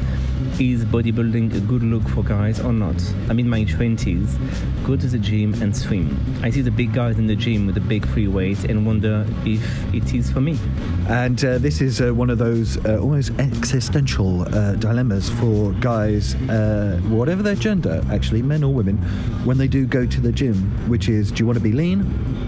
Is 0.58 0.84
bodybuilding 0.84 1.54
a 1.54 1.60
good 1.60 1.84
look 1.84 2.02
for 2.08 2.24
guys 2.24 2.58
or 2.58 2.72
not? 2.72 3.00
I'm 3.28 3.38
in 3.38 3.48
my 3.48 3.64
20s, 3.64 4.84
go 4.84 4.96
to 4.96 5.06
the 5.06 5.18
gym 5.18 5.54
and 5.62 5.74
swim. 5.74 6.18
I 6.42 6.50
see 6.50 6.62
the 6.62 6.72
big 6.72 6.92
guys 6.92 7.16
in 7.16 7.28
the 7.28 7.36
gym 7.36 7.66
with 7.66 7.76
the 7.76 7.80
big 7.80 8.04
free 8.08 8.26
weight 8.26 8.64
and 8.64 8.84
wonder 8.84 9.24
if 9.44 9.94
it 9.94 10.12
is 10.12 10.32
for 10.32 10.40
me. 10.40 10.58
And 11.06 11.42
uh, 11.44 11.58
this 11.58 11.80
is 11.80 12.00
uh, 12.00 12.12
one 12.12 12.28
of 12.28 12.38
those 12.38 12.84
uh, 12.86 12.98
almost 12.98 13.30
existential 13.38 14.42
uh, 14.52 14.74
dilemmas 14.74 15.30
for 15.30 15.72
guys, 15.74 16.34
uh, 16.50 17.00
whatever 17.04 17.44
their 17.44 17.54
gender, 17.54 18.02
actually, 18.10 18.42
men 18.42 18.64
or 18.64 18.74
women, 18.74 18.96
when 19.44 19.58
they 19.58 19.68
do 19.68 19.86
go 19.86 20.06
to 20.06 20.20
the 20.20 20.32
gym, 20.32 20.56
which 20.88 21.08
is 21.08 21.30
do 21.30 21.42
you 21.42 21.46
want 21.46 21.56
to 21.56 21.62
be 21.62 21.70
lean 21.70 21.99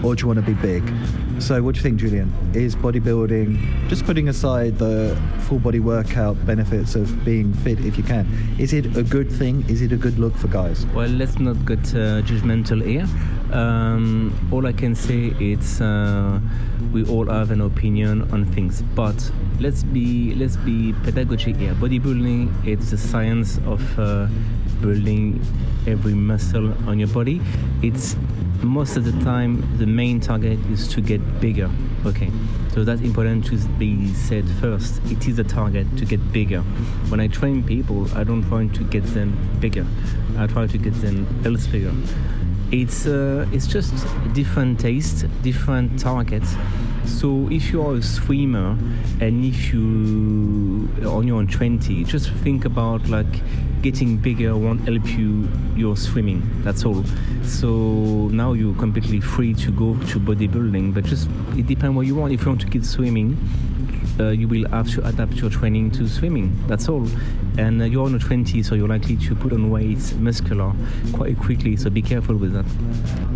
or 0.03 0.15
do 0.15 0.23
you 0.23 0.27
want 0.27 0.45
to 0.45 0.47
be 0.47 0.55
big? 0.55 0.83
So, 1.39 1.63
what 1.63 1.75
do 1.75 1.79
you 1.79 1.83
think, 1.83 1.99
Julian? 1.99 2.33
Is 2.55 2.77
bodybuilding, 2.77 3.89
just 3.89 4.05
putting 4.05 4.29
aside 4.29 4.79
the 4.79 5.21
full 5.41 5.59
body 5.59 5.81
workout 5.81 6.45
benefits 6.47 6.95
of 6.95 7.25
being 7.25 7.53
fit 7.53 7.81
if 7.81 7.97
you 7.97 8.05
can, 8.05 8.27
is 8.59 8.73
it 8.73 8.97
a 8.97 9.03
good 9.03 9.31
thing? 9.31 9.65
Is 9.69 9.83
it 9.83 9.93
a 9.93 9.97
good 9.97 10.19
look 10.19 10.37
for 10.37 10.49
guys? 10.49 10.87
Well, 10.87 11.09
let's 11.09 11.39
not 11.39 11.65
get 11.67 11.81
uh, 11.95 12.23
judgmental 12.23 12.85
here. 12.85 13.09
Um, 13.53 14.33
all 14.51 14.67
I 14.67 14.73
can 14.73 14.95
say 14.95 15.35
is 15.39 15.81
uh, 15.81 16.41
we 16.93 17.05
all 17.05 17.27
have 17.27 17.51
an 17.51 17.61
opinion 17.61 18.31
on 18.33 18.47
things, 18.47 18.83
but 18.95 19.31
let's 19.61 19.83
be 19.83 20.35
let's 20.35 20.57
be 20.57 20.95
pedagogic 21.05 21.57
here. 21.57 21.75
Bodybuilding 21.75 22.67
it's 22.67 22.91
the 22.91 22.99
science 22.99 23.59
of 23.67 23.99
uh, 23.99 24.27
building 24.83 25.41
every 25.87 26.15
muscle 26.15 26.73
on 26.89 26.99
your 26.99 27.09
body. 27.09 27.41
It's 27.83 28.17
most 28.63 28.97
of 28.97 29.05
the 29.05 29.25
time 29.25 29.79
the 29.79 29.87
main 29.87 30.21
target 30.21 30.59
is 30.71 30.87
to 30.89 31.01
get 31.01 31.21
bigger. 31.41 31.71
Okay, 32.05 32.31
so 32.75 32.85
that's 32.85 33.01
important 33.01 33.47
to 33.47 33.57
be 33.79 34.13
said 34.13 34.45
first. 34.61 35.01
It 35.07 35.27
is 35.29 35.39
a 35.39 35.45
target 35.45 35.87
to 35.97 36.05
get 36.05 36.21
bigger. 36.33 36.61
When 37.09 37.21
I 37.21 37.29
train 37.29 37.63
people, 37.63 38.13
I 38.15 38.25
don't 38.25 38.43
try 38.45 38.67
to 38.67 38.85
get 38.85 39.05
them 39.15 39.37
bigger. 39.61 39.87
I 40.37 40.47
try 40.47 40.67
to 40.67 40.79
get 40.79 40.95
them 41.01 41.27
else 41.45 41.67
bigger. 41.67 41.93
It's 42.73 43.07
uh, 43.07 43.47
it's 43.53 43.67
just 43.67 43.95
different 44.33 44.81
taste, 44.81 45.27
different 45.43 45.99
targets. 45.99 46.55
So 47.07 47.49
if 47.51 47.73
you 47.73 47.83
are 47.83 47.95
a 47.95 48.03
swimmer 48.03 48.77
and 49.21 49.45
if 49.45 49.73
you 49.73 50.89
on 51.07 51.27
your 51.27 51.45
20, 51.45 52.05
just 52.05 52.31
think 52.45 52.65
about 52.65 53.09
like 53.09 53.27
getting 53.83 54.17
bigger 54.17 54.57
won't 54.57 54.81
help 54.89 55.05
you 55.09 55.49
your 55.75 55.97
swimming. 55.97 56.43
That's 56.63 56.85
all. 56.85 57.05
So 57.43 58.29
now 58.33 58.53
you're 58.53 58.75
completely 58.77 59.21
free 59.21 59.55
to 59.55 59.73
go 59.73 59.95
to 59.95 60.21
bodybuilding, 60.21 60.95
but 60.95 61.05
just 61.05 61.29
it 61.57 61.67
depends 61.67 61.97
what 61.97 62.07
you 62.07 62.15
want. 62.15 62.33
If 62.33 62.43
you 62.43 62.49
want 62.49 62.61
to 62.61 62.69
keep 62.69 62.85
swimming, 62.85 63.37
uh, 64.21 64.29
you 64.29 64.49
will 64.49 64.69
have 64.69 64.91
to 64.91 65.07
adapt 65.07 65.35
your 65.35 65.51
training 65.51 65.91
to 65.93 66.09
swimming. 66.09 66.57
That's 66.67 66.89
all. 66.89 67.07
And 67.59 67.81
uh, 67.81 67.87
you're 67.87 68.05
on 68.05 68.13
your 68.13 68.21
20, 68.21 68.63
so 68.63 68.75
you're 68.75 68.89
likely 68.89 69.17
to 69.17 69.35
put 69.35 69.53
on 69.53 69.71
weight, 69.71 70.15
muscular, 70.15 70.73
quite 71.13 71.39
quickly. 71.39 71.77
So 71.77 71.91
be 71.91 72.03
careful 72.03 72.37
with 72.37 72.53
that. 72.53 72.67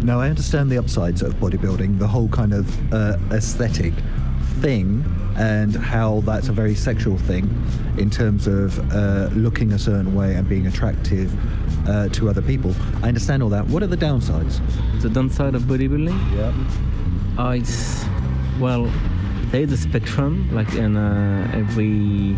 Now, 0.04 0.20
I 0.20 0.28
understand 0.28 0.70
the 0.70 0.78
upsides 0.78 1.22
of 1.22 1.34
bodybuilding, 1.34 1.98
the 1.98 2.06
whole 2.06 2.28
kind 2.28 2.52
of 2.52 2.92
uh, 2.92 3.16
aesthetic 3.30 3.94
thing, 4.60 5.04
and 5.36 5.76
how 5.76 6.20
that's 6.20 6.48
a 6.48 6.52
very 6.52 6.74
sexual 6.74 7.18
thing 7.18 7.44
in 7.98 8.08
terms 8.08 8.46
of 8.46 8.78
uh, 8.92 9.28
looking 9.32 9.72
a 9.72 9.78
certain 9.78 10.14
way 10.14 10.34
and 10.34 10.48
being 10.48 10.66
attractive 10.66 11.32
uh, 11.88 12.08
to 12.10 12.28
other 12.28 12.42
people. 12.42 12.74
I 13.02 13.08
understand 13.08 13.42
all 13.42 13.50
that. 13.50 13.66
What 13.66 13.82
are 13.82 13.86
the 13.86 13.96
downsides? 13.96 14.60
The 15.02 15.10
downside 15.10 15.54
of 15.54 15.62
bodybuilding? 15.62 16.16
Yeah. 16.36 17.42
Uh, 17.42 17.50
it's 17.50 18.04
well, 18.58 18.90
there 19.50 19.62
is 19.62 19.72
a 19.72 19.76
spectrum, 19.76 20.48
like 20.52 20.74
in 20.74 20.96
uh, 20.96 21.50
every 21.54 22.36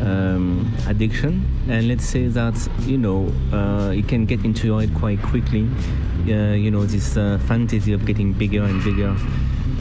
um, 0.00 0.72
addiction, 0.86 1.44
and 1.68 1.88
let's 1.88 2.04
say 2.04 2.28
that 2.28 2.68
you 2.80 2.98
know 2.98 3.30
uh, 3.52 3.90
it 3.90 4.08
can 4.08 4.24
get 4.24 4.44
into 4.44 4.76
head 4.78 4.94
quite 4.94 5.20
quickly. 5.22 5.68
Uh, 6.26 6.54
you 6.54 6.70
know 6.70 6.84
this 6.84 7.16
uh, 7.16 7.38
fantasy 7.46 7.92
of 7.92 8.04
getting 8.06 8.32
bigger 8.32 8.62
and 8.62 8.82
bigger. 8.82 9.14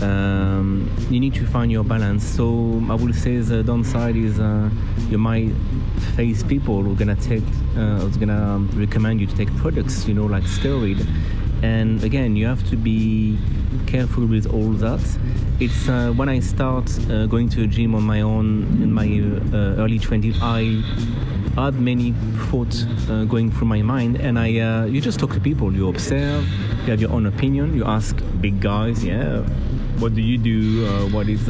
Um, 0.02 0.92
you 1.10 1.20
need 1.20 1.34
to 1.36 1.46
find 1.48 1.72
your 1.72 1.84
balance. 1.84 2.26
So 2.26 2.84
I 2.90 2.96
would 2.96 3.16
say 3.16 3.38
the 3.38 3.64
downside 3.64 4.18
is 4.18 4.40
uh, 4.40 4.70
you 5.10 5.18
might 5.18 5.54
face 6.16 6.44
people 6.44 6.84
who 6.84 6.92
are 6.92 6.96
gonna 6.96 7.16
take, 7.16 7.44
uh, 7.78 8.00
who's 8.00 8.18
gonna 8.18 8.60
recommend 8.74 9.22
you 9.22 9.28
to 9.28 9.36
take 9.36 9.56
products, 9.58 10.08
you 10.08 10.14
know, 10.14 10.26
like 10.26 10.44
steroid. 10.44 11.08
And 11.64 12.04
again, 12.04 12.36
you 12.36 12.46
have 12.48 12.68
to 12.70 12.76
be 12.76 13.38
careful 13.88 14.26
with 14.26 14.46
all 14.54 14.72
that. 14.74 15.02
It's 15.58 15.88
uh, 15.88 16.12
when 16.12 16.28
I 16.28 16.42
start 16.42 16.92
uh, 17.10 17.28
going 17.28 17.48
to 17.52 17.64
a 17.64 17.68
gym 17.68 17.96
on 17.96 18.04
my 18.04 18.20
own 18.20 18.64
in 18.84 18.92
my 18.92 19.06
uh, 19.06 19.82
early 19.82 20.00
20s, 20.00 20.36
I 20.42 20.84
had 21.56 21.80
many 21.80 22.12
thoughts 22.50 22.86
uh, 23.10 23.24
going 23.24 23.52
through 23.52 23.68
my 23.68 23.82
mind, 23.82 24.18
and 24.18 24.38
I 24.38 24.60
uh, 24.60 24.84
you 24.84 25.00
just 25.00 25.18
talk 25.18 25.32
to 25.32 25.40
people, 25.40 25.74
you 25.74 25.88
observe, 25.88 26.46
you 26.84 26.92
have 26.92 27.00
your 27.00 27.12
own 27.12 27.26
opinion, 27.26 27.74
you 27.74 27.86
ask 27.86 28.22
big 28.42 28.60
guys, 28.60 29.02
yeah, 29.02 29.44
what 30.00 30.14
do 30.14 30.22
you 30.22 30.38
do, 30.38 30.88
uh, 30.88 31.08
what 31.16 31.30
is, 31.30 31.48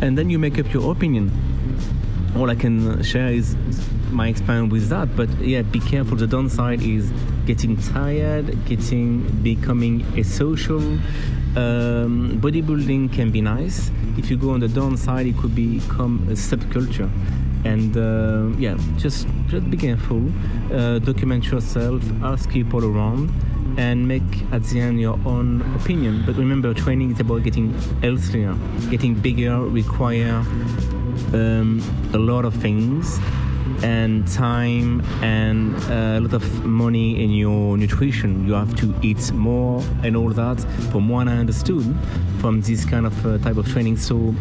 and 0.00 0.16
then 0.16 0.30
you 0.30 0.38
make 0.38 0.58
up 0.58 0.72
your 0.72 0.90
opinion. 0.90 1.30
All 2.38 2.48
I 2.48 2.54
can 2.54 3.02
share 3.02 3.28
is 3.28 3.54
my 4.12 4.28
experience 4.28 4.72
with 4.72 4.88
that, 4.88 5.14
but 5.14 5.28
yeah, 5.40 5.60
be 5.60 5.80
careful. 5.80 6.16
The 6.16 6.26
downside 6.26 6.80
is 6.80 7.12
getting 7.46 7.76
tired, 7.76 8.64
getting 8.66 9.22
becoming 9.42 10.02
a 10.18 10.24
social. 10.24 10.82
Um, 11.56 12.38
bodybuilding 12.42 13.12
can 13.14 13.30
be 13.30 13.40
nice. 13.40 13.90
If 14.18 14.30
you 14.30 14.36
go 14.36 14.50
on 14.50 14.60
the 14.60 14.68
downside, 14.68 15.26
it 15.26 15.38
could 15.38 15.54
become 15.54 16.26
a 16.28 16.32
subculture 16.32 17.10
and 17.64 17.96
uh, 17.96 18.56
yeah 18.58 18.76
just 18.96 19.26
just 19.48 19.68
be 19.70 19.76
careful 19.76 20.22
uh, 20.72 20.98
document 21.00 21.44
yourself 21.50 22.02
ask 22.22 22.48
people 22.50 22.84
around 22.84 23.30
and 23.76 24.06
make 24.06 24.22
at 24.52 24.62
the 24.64 24.80
end 24.80 25.00
your 25.00 25.18
own 25.26 25.62
opinion 25.74 26.22
but 26.24 26.36
remember 26.36 26.72
training 26.72 27.10
is 27.12 27.20
about 27.20 27.42
getting 27.42 27.72
healthier 28.02 28.54
getting 28.90 29.14
bigger 29.14 29.58
require 29.60 30.44
um, 31.34 31.82
a 32.14 32.18
lot 32.18 32.44
of 32.44 32.54
things 32.54 33.18
and 33.82 34.26
time 34.28 35.02
and 35.22 35.74
a 35.90 36.20
lot 36.20 36.32
of 36.32 36.64
money 36.64 37.22
in 37.22 37.30
your 37.30 37.76
nutrition. 37.76 38.46
You 38.46 38.54
have 38.54 38.74
to 38.76 38.94
eat 39.02 39.32
more 39.32 39.82
and 40.02 40.16
all 40.16 40.30
that. 40.30 40.60
From 40.90 41.08
what 41.08 41.28
I 41.28 41.32
understood 41.32 41.84
from 42.38 42.60
this 42.60 42.84
kind 42.84 43.06
of 43.06 43.26
uh, 43.26 43.38
type 43.38 43.56
of 43.56 43.68
training, 43.68 43.96
so 43.96 44.34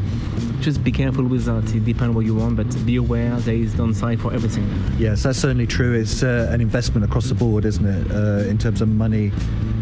just 0.61 0.83
be 0.83 0.91
careful 0.91 1.23
with 1.23 1.45
that. 1.45 1.75
It 1.75 1.85
depends 1.85 2.09
on 2.09 2.13
what 2.15 2.25
you 2.25 2.35
want, 2.35 2.57
but 2.57 2.85
be 2.85 2.95
aware 2.97 3.35
there 3.37 3.55
is 3.55 3.73
downside 3.73 4.19
for 4.19 4.33
everything. 4.33 4.67
Yes, 4.97 5.23
that's 5.23 5.39
certainly 5.39 5.67
true. 5.67 5.93
It's 5.93 6.23
uh, 6.23 6.49
an 6.51 6.61
investment 6.61 7.05
across 7.05 7.27
the 7.29 7.35
board, 7.35 7.65
isn't 7.65 7.85
it? 7.85 8.11
Uh, 8.11 8.49
in 8.49 8.57
terms 8.57 8.81
of 8.81 8.89
money, 8.89 9.31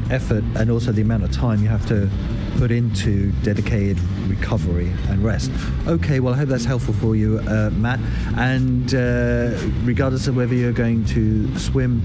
effort, 0.10 0.44
and 0.56 0.70
also 0.70 0.92
the 0.92 1.02
amount 1.02 1.24
of 1.24 1.32
time 1.32 1.62
you 1.62 1.70
have 1.70 1.86
to 1.88 2.10
put 2.58 2.72
into 2.72 3.32
dedicated 3.44 4.00
recovery 4.28 4.92
and 5.10 5.24
rest. 5.24 5.52
Okay, 5.88 6.20
well, 6.20 6.34
I 6.34 6.38
hope 6.38 6.50
that's 6.50 6.66
helpful 6.66 6.94
for 6.94 7.16
you, 7.16 7.40
uh, 7.40 7.72
Matt. 7.72 8.00
And 8.38 8.94
uh, 8.94 9.58
regardless 9.84 10.28
of 10.28 10.36
whether 10.36 10.54
you're 10.54 10.72
going 10.72 11.04
to 11.06 11.58
swim 11.58 12.02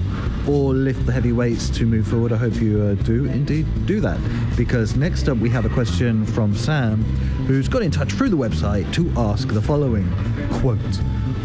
or 0.47 0.73
lift 0.73 1.05
the 1.05 1.11
heavy 1.11 1.31
weights 1.31 1.69
to 1.71 1.85
move 1.85 2.07
forward, 2.07 2.31
I 2.31 2.37
hope 2.37 2.55
you 2.55 2.81
uh, 2.81 3.03
do 3.03 3.25
indeed 3.25 3.67
do 3.85 4.01
that. 4.01 4.19
Because 4.57 4.95
next 4.95 5.29
up, 5.29 5.37
we 5.37 5.49
have 5.49 5.65
a 5.65 5.69
question 5.69 6.25
from 6.25 6.55
Sam, 6.55 7.03
who's 7.45 7.67
got 7.67 7.81
in 7.81 7.91
touch 7.91 8.11
through 8.11 8.29
the 8.29 8.37
website 8.37 8.58
to 8.59 9.09
ask 9.15 9.47
the 9.47 9.61
following 9.61 10.05
quote. 10.59 10.79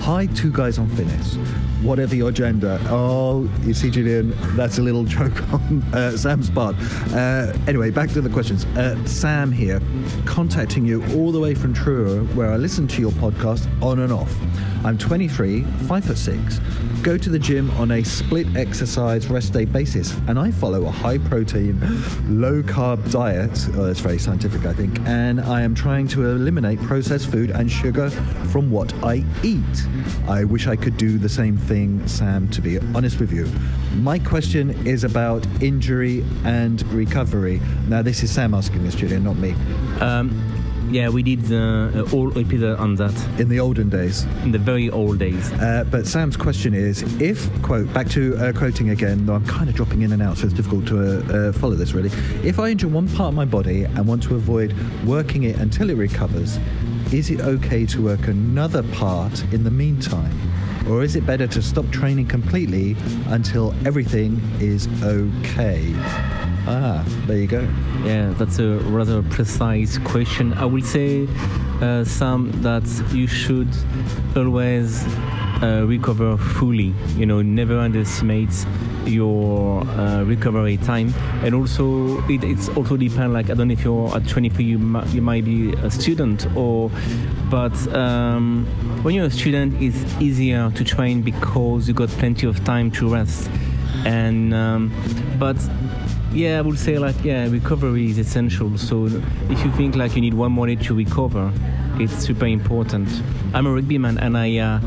Hi, 0.00 0.26
two 0.34 0.50
guys 0.50 0.78
on 0.78 0.88
fitness. 0.96 1.38
Whatever 1.84 2.16
your 2.16 2.32
gender. 2.32 2.78
Oh, 2.86 3.46
you 3.62 3.74
see, 3.74 3.90
Julian, 3.90 4.34
that's 4.56 4.78
a 4.78 4.82
little 4.82 5.04
joke 5.16 5.38
on 5.52 5.82
uh, 5.92 6.16
Sam's 6.16 6.48
part. 6.48 6.74
Uh, 7.12 7.52
anyway, 7.66 7.90
back 7.90 8.08
to 8.10 8.22
the 8.22 8.30
questions. 8.30 8.64
Uh, 8.76 8.96
Sam 9.04 9.52
here, 9.52 9.82
contacting 10.24 10.86
you 10.86 11.04
all 11.14 11.30
the 11.30 11.40
way 11.40 11.54
from 11.54 11.74
Truro, 11.74 12.24
where 12.34 12.50
I 12.50 12.56
listen 12.56 12.88
to 12.88 13.02
your 13.02 13.12
podcast 13.12 13.68
on 13.82 14.00
and 14.00 14.12
off. 14.12 14.34
I'm 14.84 14.98
23, 14.98 15.62
5 15.62 16.04
foot 16.04 16.18
6, 16.18 16.58
go 17.02 17.16
to 17.16 17.30
the 17.30 17.38
gym 17.38 17.70
on 17.72 17.90
a 17.92 18.02
split 18.04 18.46
exercise 18.54 19.28
rest 19.28 19.54
day 19.54 19.64
basis, 19.64 20.14
and 20.28 20.38
I 20.38 20.50
follow 20.50 20.84
a 20.84 20.90
high 20.90 21.16
protein, 21.16 21.80
low 22.28 22.62
carb 22.62 23.10
diet. 23.10 23.66
Oh, 23.76 23.86
that's 23.86 24.00
very 24.00 24.18
scientific, 24.18 24.66
I 24.66 24.74
think. 24.74 25.00
And 25.06 25.40
I 25.40 25.62
am 25.62 25.74
trying 25.74 26.06
to 26.08 26.28
eliminate 26.28 26.82
processed 26.82 27.30
food 27.30 27.50
and 27.50 27.70
sugar 27.70 28.10
from 28.52 28.70
what 28.70 28.92
I 29.02 29.24
eat. 29.42 29.64
I 30.28 30.44
wish 30.44 30.66
I 30.66 30.76
could 30.76 30.98
do 30.98 31.16
the 31.16 31.30
same 31.30 31.56
thing, 31.56 31.73
Sam, 32.06 32.48
to 32.50 32.60
be 32.60 32.78
honest 32.94 33.18
with 33.18 33.32
you. 33.32 33.46
My 33.96 34.18
question 34.18 34.70
is 34.86 35.02
about 35.02 35.44
injury 35.60 36.24
and 36.44 36.80
recovery. 36.92 37.60
Now, 37.88 38.00
this 38.00 38.22
is 38.22 38.30
Sam 38.30 38.54
asking 38.54 38.84
this, 38.84 38.94
Julian, 38.94 39.24
not 39.24 39.36
me. 39.36 39.56
Um, 40.00 40.30
yeah, 40.90 41.08
we 41.08 41.22
did 41.24 41.40
the 41.46 41.90
uh, 41.92 42.08
whole 42.08 42.30
episode 42.38 42.78
on 42.78 42.94
that 42.96 43.40
In 43.40 43.48
the 43.48 43.58
olden 43.58 43.88
days. 43.88 44.24
in 44.44 44.52
the 44.52 44.58
very 44.58 44.88
old 44.90 45.18
days. 45.18 45.50
Uh, 45.54 45.84
but 45.90 46.06
Sam's 46.06 46.36
question 46.36 46.74
is 46.74 47.02
if, 47.20 47.50
quote, 47.62 47.92
back 47.92 48.08
to 48.10 48.36
uh, 48.36 48.52
quoting 48.52 48.90
again, 48.90 49.26
though 49.26 49.34
I'm 49.34 49.46
kind 49.46 49.68
of 49.68 49.74
dropping 49.74 50.02
in 50.02 50.12
and 50.12 50.22
out, 50.22 50.36
so 50.38 50.44
it's 50.44 50.54
difficult 50.54 50.86
to 50.86 50.98
uh, 51.00 51.48
uh, 51.48 51.52
follow 51.54 51.74
this 51.74 51.92
really. 51.92 52.10
If 52.48 52.60
I 52.60 52.68
injure 52.68 52.86
one 52.88 53.08
part 53.08 53.30
of 53.30 53.34
my 53.34 53.46
body 53.46 53.82
and 53.84 54.06
want 54.06 54.22
to 54.24 54.36
avoid 54.36 54.72
working 55.04 55.42
it 55.44 55.56
until 55.56 55.90
it 55.90 55.96
recovers, 55.96 56.58
is 57.12 57.30
it 57.30 57.40
okay 57.40 57.84
to 57.86 58.02
work 58.02 58.28
another 58.28 58.84
part 58.94 59.42
in 59.52 59.64
the 59.64 59.70
meantime? 59.70 60.53
Or 60.88 61.02
is 61.02 61.16
it 61.16 61.26
better 61.26 61.46
to 61.46 61.62
stop 61.62 61.90
training 61.90 62.26
completely 62.26 62.96
until 63.28 63.74
everything 63.86 64.40
is 64.60 64.86
okay? 65.02 65.92
Ah, 66.66 67.04
there 67.26 67.38
you 67.38 67.46
go. 67.46 67.66
Yeah, 68.04 68.34
that's 68.38 68.58
a 68.58 68.78
rather 68.90 69.22
precise 69.22 69.98
question. 69.98 70.52
I 70.54 70.64
will 70.66 70.82
say, 70.82 71.26
uh, 71.80 72.04
that 72.62 72.84
you 73.12 73.26
should 73.26 73.68
always 74.36 75.04
uh, 75.62 75.84
recover 75.86 76.36
fully. 76.36 76.94
You 77.16 77.26
know, 77.26 77.42
never 77.42 77.78
underestimate 77.78 78.54
your 79.06 79.82
uh, 79.86 80.22
recovery 80.24 80.76
time. 80.78 81.12
And 81.42 81.54
also, 81.54 82.18
it, 82.28 82.42
it's 82.44 82.68
also 82.70 82.96
depend. 82.96 83.32
Like 83.32 83.50
I 83.50 83.54
don't 83.54 83.68
know 83.68 83.74
if 83.74 83.84
you're 83.84 84.14
at 84.16 84.26
23, 84.28 84.64
you 84.64 84.78
might, 84.78 85.06
you 85.08 85.22
might 85.22 85.44
be 85.44 85.72
a 85.74 85.90
student, 85.90 86.46
or 86.56 86.90
but 87.50 87.74
um, 87.94 88.66
when 89.02 89.14
you're 89.14 89.26
a 89.26 89.30
student, 89.30 89.80
it's 89.82 89.98
easier 90.20 90.70
to 90.72 90.84
train 90.84 91.22
because 91.22 91.88
you 91.88 91.94
got 91.94 92.08
plenty 92.10 92.46
of 92.46 92.62
time 92.64 92.90
to 92.92 93.12
rest. 93.12 93.50
And 94.04 94.52
um, 94.52 94.92
but 95.38 95.56
yeah, 96.32 96.58
I 96.58 96.60
would 96.62 96.78
say 96.78 96.98
like 96.98 97.16
yeah, 97.24 97.48
recovery 97.48 98.10
is 98.10 98.18
essential. 98.18 98.76
So 98.76 99.06
if 99.06 99.64
you 99.64 99.70
think 99.72 99.96
like 99.96 100.14
you 100.14 100.20
need 100.20 100.34
one 100.34 100.52
more 100.52 100.66
day 100.66 100.76
to 100.76 100.94
recover, 100.94 101.52
it's 101.96 102.12
super 102.14 102.46
important. 102.46 103.08
I'm 103.52 103.66
a 103.66 103.72
rugby 103.72 103.98
man, 103.98 104.18
and 104.18 104.36
I. 104.36 104.58
Uh, 104.58 104.80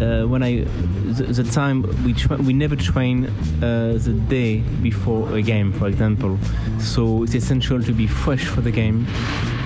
uh, 0.00 0.24
when 0.24 0.42
I 0.42 0.64
the, 1.12 1.42
the 1.42 1.44
time 1.44 1.82
we 2.04 2.12
tra- 2.14 2.36
we 2.38 2.52
never 2.52 2.76
train 2.76 3.26
uh, 3.62 3.98
the 3.98 4.12
day 4.28 4.60
before 4.82 5.30
a 5.36 5.42
game, 5.42 5.72
for 5.72 5.86
example. 5.86 6.38
So 6.78 7.22
it's 7.24 7.34
essential 7.34 7.82
to 7.82 7.92
be 7.92 8.06
fresh 8.06 8.44
for 8.44 8.60
the 8.60 8.70
game. 8.70 9.06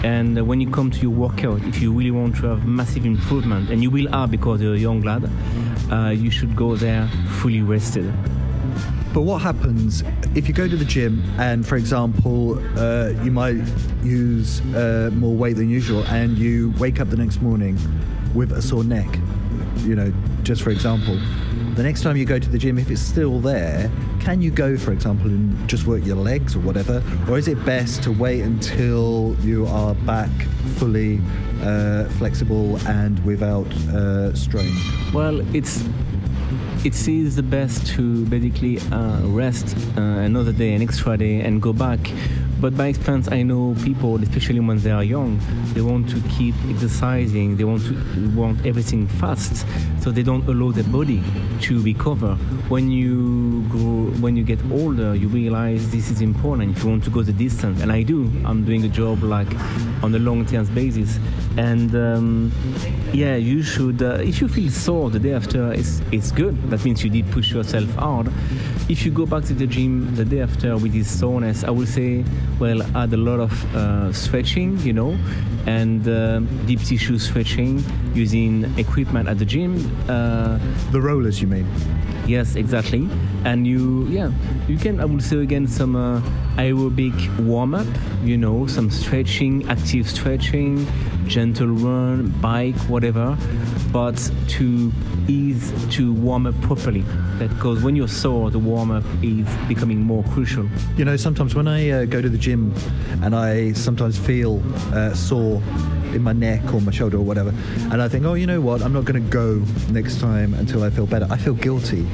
And 0.02 0.38
uh, 0.38 0.44
when 0.44 0.60
you 0.60 0.70
come 0.70 0.90
to 0.90 1.00
your 1.00 1.10
workout, 1.10 1.62
if 1.64 1.80
you 1.80 1.92
really 1.92 2.10
want 2.10 2.36
to 2.36 2.46
have 2.46 2.66
massive 2.66 3.06
improvement, 3.06 3.70
and 3.70 3.82
you 3.82 3.90
will 3.90 4.10
have 4.10 4.30
because 4.30 4.60
you're 4.60 4.74
a 4.74 4.78
young 4.78 5.02
lad, 5.02 5.30
uh, 5.90 6.10
you 6.10 6.30
should 6.30 6.54
go 6.54 6.76
there 6.76 7.08
fully 7.40 7.62
rested. 7.62 8.12
But 9.14 9.22
what 9.22 9.42
happens 9.42 10.02
if 10.34 10.48
you 10.48 10.54
go 10.54 10.66
to 10.66 10.76
the 10.76 10.84
gym 10.84 11.22
and, 11.38 11.64
for 11.64 11.76
example, 11.76 12.58
uh, 12.76 13.10
you 13.22 13.30
might 13.30 13.62
use 14.02 14.60
uh, 14.74 15.10
more 15.14 15.34
weight 15.36 15.54
than 15.54 15.70
usual 15.70 16.02
and 16.06 16.36
you 16.36 16.74
wake 16.78 17.00
up 17.00 17.10
the 17.10 17.16
next 17.16 17.40
morning 17.40 17.78
with 18.34 18.50
a 18.50 18.60
sore 18.60 18.82
neck? 18.82 19.06
You 19.78 19.96
know, 19.96 20.12
just 20.42 20.62
for 20.62 20.70
example. 20.70 21.18
The 21.74 21.82
next 21.82 22.02
time 22.02 22.16
you 22.16 22.24
go 22.24 22.38
to 22.38 22.48
the 22.48 22.56
gym, 22.56 22.78
if 22.78 22.88
it's 22.88 23.00
still 23.00 23.40
there, 23.40 23.90
can 24.20 24.40
you 24.40 24.52
go, 24.52 24.76
for 24.76 24.92
example, 24.92 25.26
and 25.26 25.68
just 25.68 25.86
work 25.86 26.04
your 26.04 26.16
legs 26.16 26.54
or 26.54 26.60
whatever? 26.60 27.02
Or 27.28 27.36
is 27.36 27.48
it 27.48 27.62
best 27.64 28.02
to 28.04 28.12
wait 28.12 28.42
until 28.42 29.36
you 29.40 29.66
are 29.66 29.94
back 30.06 30.30
fully 30.76 31.20
uh, 31.62 32.04
flexible 32.10 32.78
and 32.86 33.18
without 33.24 33.66
uh, 33.88 34.32
strain? 34.34 34.72
Well, 35.12 35.40
it's 35.54 35.82
it 36.84 37.08
is 37.08 37.34
the 37.34 37.42
best 37.42 37.86
to 37.94 38.24
basically 38.26 38.78
uh, 38.92 39.20
rest 39.26 39.76
uh, 39.96 40.00
another 40.00 40.52
day, 40.52 40.74
an 40.74 40.82
extra 40.82 41.16
day, 41.16 41.40
and 41.40 41.60
go 41.60 41.72
back. 41.72 41.98
But 42.64 42.78
by 42.78 42.86
experience, 42.86 43.30
I 43.30 43.42
know 43.42 43.76
people, 43.84 44.16
especially 44.22 44.58
when 44.58 44.78
they 44.78 44.90
are 44.90 45.04
young, 45.04 45.38
they 45.74 45.82
want 45.82 46.08
to 46.08 46.20
keep 46.30 46.54
exercising. 46.70 47.58
They 47.58 47.64
want 47.64 47.82
to 47.82 48.30
want 48.34 48.64
everything 48.64 49.06
fast, 49.06 49.66
so 50.00 50.10
they 50.10 50.22
don't 50.22 50.48
allow 50.48 50.70
their 50.70 50.84
body 50.84 51.22
to 51.60 51.82
recover. 51.82 52.36
When 52.70 52.90
you 52.90 53.66
grow, 53.68 54.10
when 54.22 54.34
you 54.38 54.44
get 54.44 54.60
older, 54.72 55.14
you 55.14 55.28
realize 55.28 55.90
this 55.90 56.10
is 56.10 56.22
important. 56.22 56.78
If 56.78 56.84
you 56.84 56.88
want 56.88 57.04
to 57.04 57.10
go 57.10 57.20
the 57.20 57.34
distance, 57.34 57.82
and 57.82 57.92
I 57.92 58.02
do, 58.02 58.32
I'm 58.46 58.64
doing 58.64 58.82
a 58.84 58.88
job 58.88 59.22
like 59.22 59.52
on 60.02 60.14
a 60.14 60.18
long-term 60.18 60.64
basis, 60.74 61.18
and 61.58 61.94
um, 61.94 62.50
yeah, 63.12 63.36
you 63.36 63.62
should. 63.62 64.00
Uh, 64.00 64.30
if 64.30 64.40
you 64.40 64.48
feel 64.48 64.70
sore 64.70 65.10
the 65.10 65.18
day 65.18 65.34
after, 65.34 65.70
it's 65.74 66.00
it's 66.12 66.32
good. 66.32 66.56
That 66.70 66.82
means 66.82 67.04
you 67.04 67.10
did 67.10 67.30
push 67.30 67.52
yourself 67.52 67.90
hard. 67.96 68.32
If 68.86 69.06
you 69.06 69.10
go 69.10 69.24
back 69.24 69.44
to 69.44 69.54
the 69.54 69.66
gym 69.66 70.14
the 70.14 70.26
day 70.26 70.40
after 70.42 70.76
with 70.76 70.92
this 70.92 71.08
soreness, 71.08 71.64
I 71.64 71.70
would 71.70 71.88
say, 71.88 72.22
well, 72.60 72.82
add 72.94 73.14
a 73.14 73.16
lot 73.16 73.40
of 73.40 73.74
uh, 73.74 74.12
stretching, 74.12 74.78
you 74.80 74.92
know, 74.92 75.16
and 75.66 76.06
uh, 76.06 76.40
deep 76.66 76.80
tissue 76.82 77.18
stretching 77.18 77.82
using 78.12 78.64
equipment 78.76 79.26
at 79.26 79.38
the 79.38 79.46
gym. 79.46 79.74
Uh, 80.06 80.58
The 80.92 81.00
rollers, 81.00 81.40
you 81.40 81.48
mean? 81.48 81.66
Yes, 82.26 82.56
exactly. 82.56 83.08
And 83.44 83.66
you, 83.66 84.06
yeah, 84.08 84.30
you 84.68 84.76
can. 84.76 85.00
I 85.00 85.06
would 85.06 85.22
say 85.22 85.38
again 85.38 85.66
some 85.66 85.96
uh, 85.96 86.20
aerobic 86.56 87.16
warm 87.40 87.74
up. 87.74 87.86
You 88.22 88.36
know, 88.36 88.66
some 88.66 88.90
stretching, 88.90 89.66
active 89.68 90.08
stretching. 90.08 90.86
Gentle 91.26 91.68
run, 91.68 92.28
bike, 92.40 92.76
whatever, 92.88 93.36
but 93.92 94.30
to 94.48 94.92
ease 95.28 95.72
to 95.90 96.12
warm 96.12 96.46
up 96.46 96.60
properly. 96.60 97.02
That 97.38 97.50
because 97.50 97.82
when 97.82 97.96
you're 97.96 98.08
sore, 98.08 98.50
the 98.50 98.58
warm 98.58 98.90
up 98.90 99.04
is 99.22 99.46
becoming 99.68 100.00
more 100.00 100.22
crucial. 100.24 100.68
You 100.96 101.04
know, 101.04 101.16
sometimes 101.16 101.54
when 101.54 101.68
I 101.68 101.90
uh, 101.90 102.04
go 102.04 102.20
to 102.20 102.28
the 102.28 102.38
gym 102.38 102.74
and 103.22 103.34
I 103.34 103.72
sometimes 103.72 104.18
feel 104.18 104.62
uh, 104.92 105.14
sore 105.14 105.62
in 106.12 106.22
my 106.22 106.32
neck 106.32 106.72
or 106.72 106.80
my 106.80 106.92
shoulder 106.92 107.16
or 107.16 107.22
whatever, 107.24 107.52
and 107.90 108.00
I 108.00 108.08
think, 108.08 108.24
oh, 108.24 108.34
you 108.34 108.46
know 108.46 108.60
what, 108.60 108.82
I'm 108.82 108.92
not 108.92 109.04
going 109.04 109.22
to 109.22 109.30
go 109.30 109.62
next 109.90 110.20
time 110.20 110.54
until 110.54 110.82
I 110.82 110.90
feel 110.90 111.06
better. 111.06 111.26
I 111.30 111.36
feel 111.36 111.54
guilty 111.54 112.06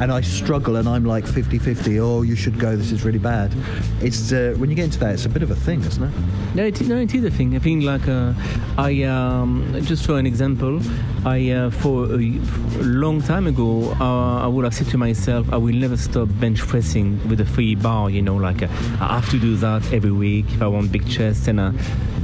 and 0.00 0.12
I 0.12 0.20
struggle 0.20 0.76
and 0.76 0.88
I'm 0.88 1.04
like 1.04 1.26
50 1.26 1.58
50, 1.58 2.00
oh, 2.00 2.22
you 2.22 2.36
should 2.36 2.58
go, 2.58 2.76
this 2.76 2.92
is 2.92 3.04
really 3.04 3.18
bad. 3.18 3.54
It's 4.00 4.32
uh, 4.32 4.54
when 4.58 4.70
you 4.70 4.76
get 4.76 4.86
into 4.86 4.98
that, 5.00 5.14
it's 5.14 5.26
a 5.26 5.28
bit 5.28 5.42
of 5.42 5.50
a 5.50 5.56
thing, 5.56 5.82
isn't 5.82 6.02
it? 6.02 6.12
No, 6.54 6.64
it, 6.64 6.80
no, 6.82 6.96
it 6.96 7.14
is 7.14 7.24
a 7.24 7.30
thing. 7.30 7.54
I 7.54 7.58
think, 7.58 7.84
like, 7.84 8.08
uh, 8.08 8.32
I 8.76 9.02
um, 9.02 9.76
just 9.82 10.06
for 10.06 10.18
an 10.18 10.26
example, 10.26 10.80
I 11.24 11.50
uh, 11.50 11.70
for 11.70 12.06
a, 12.06 12.16
a, 12.16 12.82
long 12.82 13.20
time 13.20 13.46
ago, 13.46 13.92
uh, 14.00 14.44
I 14.44 14.46
would 14.46 14.64
have 14.64 14.74
said 14.74 14.86
to 14.88 14.98
myself, 14.98 15.52
I 15.52 15.56
will 15.56 15.74
never 15.74 15.96
stop 15.96 16.28
bench 16.40 16.60
pressing 16.60 17.28
with 17.28 17.40
a 17.40 17.44
free 17.44 17.74
bar. 17.74 18.08
You 18.08 18.22
know, 18.22 18.36
like 18.36 18.62
uh, 18.62 18.68
I 19.00 19.20
have 19.20 19.28
to 19.30 19.38
do 19.38 19.56
that 19.56 19.92
every 19.92 20.12
week 20.12 20.46
if 20.48 20.62
I 20.62 20.68
want 20.68 20.92
big 20.92 21.08
chest. 21.08 21.48
And 21.48 21.60
uh, 21.60 21.72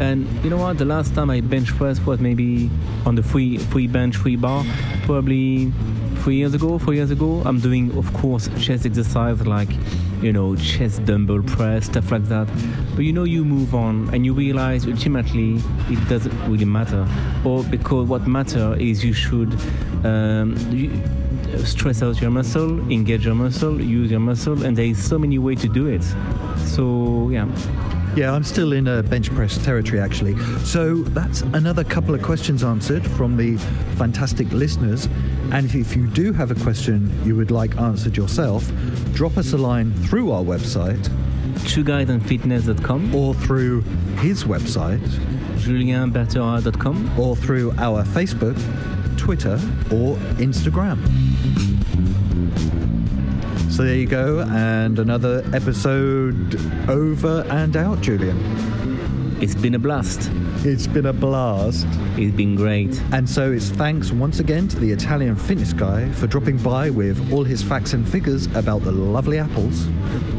and 0.01 0.27
you 0.45 0.51
know 0.51 0.59
what? 0.59 0.79
The 0.79 0.85
last 0.85 1.15
time 1.15 1.31
I 1.31 1.41
bench 1.41 1.69
pressed 1.77 2.07
was 2.07 2.21
maybe 2.21 2.71
on 3.05 3.15
the 3.15 3.23
free 3.23 3.59
free 3.59 3.87
bench 3.87 4.17
free 4.17 4.37
bar, 4.37 4.65
probably 5.03 5.73
three 6.25 6.37
years 6.37 6.55
ago, 6.55 6.79
four 6.79 6.95
years 6.95 7.11
ago. 7.11 7.43
I'm 7.45 7.61
doing, 7.61 7.95
of 7.99 8.11
course, 8.15 8.49
chest 8.59 8.87
exercise 8.87 9.47
like, 9.47 9.69
you 10.23 10.33
know, 10.33 10.57
chest 10.57 11.05
dumbbell 11.05 11.43
press, 11.43 11.85
stuff 11.85 12.11
like 12.11 12.25
that. 12.25 12.49
But 12.95 13.05
you 13.05 13.13
know, 13.13 13.25
you 13.25 13.45
move 13.45 13.75
on 13.75 14.09
and 14.15 14.25
you 14.25 14.33
realize 14.33 14.87
ultimately 14.87 15.61
it 15.91 16.09
doesn't 16.09 16.35
really 16.51 16.65
matter. 16.65 17.07
Or 17.45 17.63
because 17.65 18.09
what 18.09 18.27
matter 18.27 18.75
is 18.81 19.05
you 19.05 19.13
should 19.13 19.53
um, 20.03 20.57
stress 21.63 22.03
out 22.03 22.23
your 22.23 22.31
muscle, 22.31 22.81
engage 22.91 23.27
your 23.27 23.35
muscle, 23.35 23.79
use 23.79 24.11
your 24.11 24.21
muscle, 24.21 24.65
and 24.65 24.79
there 24.79 24.87
is 24.87 25.07
so 25.07 25.19
many 25.19 25.39
ways 25.39 25.61
to 25.61 25.69
do 25.69 25.89
it. 25.89 26.05
So 26.65 27.29
yeah. 27.29 27.47
Yeah, 28.17 28.33
I'm 28.33 28.45
still 28.45 28.73
in 28.73 28.87
a 28.87 29.03
bench 29.03 29.29
press 29.31 29.59
territory 29.65 29.99
actually. 29.99 30.39
So 30.59 31.03
that's 31.03 31.43
another 31.43 31.83
couple 31.83 32.15
of 32.15 32.23
questions 32.23 32.63
answered 32.63 33.05
from 33.05 33.37
the 33.37 33.57
fantastic 33.97 34.51
listeners. 34.53 35.09
And 35.51 35.75
if 35.75 35.97
you 35.97 36.07
do 36.07 36.33
have 36.33 36.53
a 36.53 36.55
question 36.55 37.11
you 37.25 37.35
would 37.35 37.51
like 37.51 37.77
answered 37.77 38.17
yourself, 38.17 38.71
drop 39.15 39.37
us 39.37 39.53
a 39.53 39.59
line 39.59 39.93
through 39.95 40.31
our 40.31 40.45
website, 40.45 41.09
twoguysandfitness.com, 41.65 43.15
or 43.17 43.35
through 43.35 43.81
his 44.21 44.45
website, 44.45 45.05
julienbertherat.com, 45.57 47.19
or 47.19 47.35
through 47.35 47.73
our 47.79 48.05
Facebook, 48.05 48.57
Twitter, 49.19 49.55
or 49.91 50.17
Instagram. 50.39 51.01
So 53.75 53.83
there 53.83 53.97
you 53.97 54.07
go, 54.07 54.39
and 54.39 55.01
another 55.01 55.43
episode 55.53 56.55
over 56.89 57.45
and 57.51 57.77
out, 57.77 58.01
Julian. 58.03 58.39
It's 59.43 59.57
been 59.57 59.75
a 59.75 59.81
blast. 59.81 60.31
It's 60.59 60.87
been 60.87 61.07
a 61.07 61.13
blast. 61.13 61.85
It's 62.17 62.37
been 62.37 62.55
great. 62.55 62.97
And 63.11 63.29
so 63.29 63.51
it's 63.51 63.71
thanks 63.71 64.13
once 64.13 64.39
again 64.39 64.69
to 64.69 64.79
the 64.79 64.93
Italian 64.93 65.35
fitness 65.35 65.73
guy 65.73 66.09
for 66.13 66.29
dropping 66.29 66.59
by 66.59 66.89
with 66.89 67.33
all 67.33 67.43
his 67.43 67.65
facts 67.65 67.95
and 67.95 68.09
figures 68.09 68.47
about 68.55 68.85
the 68.85 68.93
lovely 68.93 69.39
apples. 69.39 69.89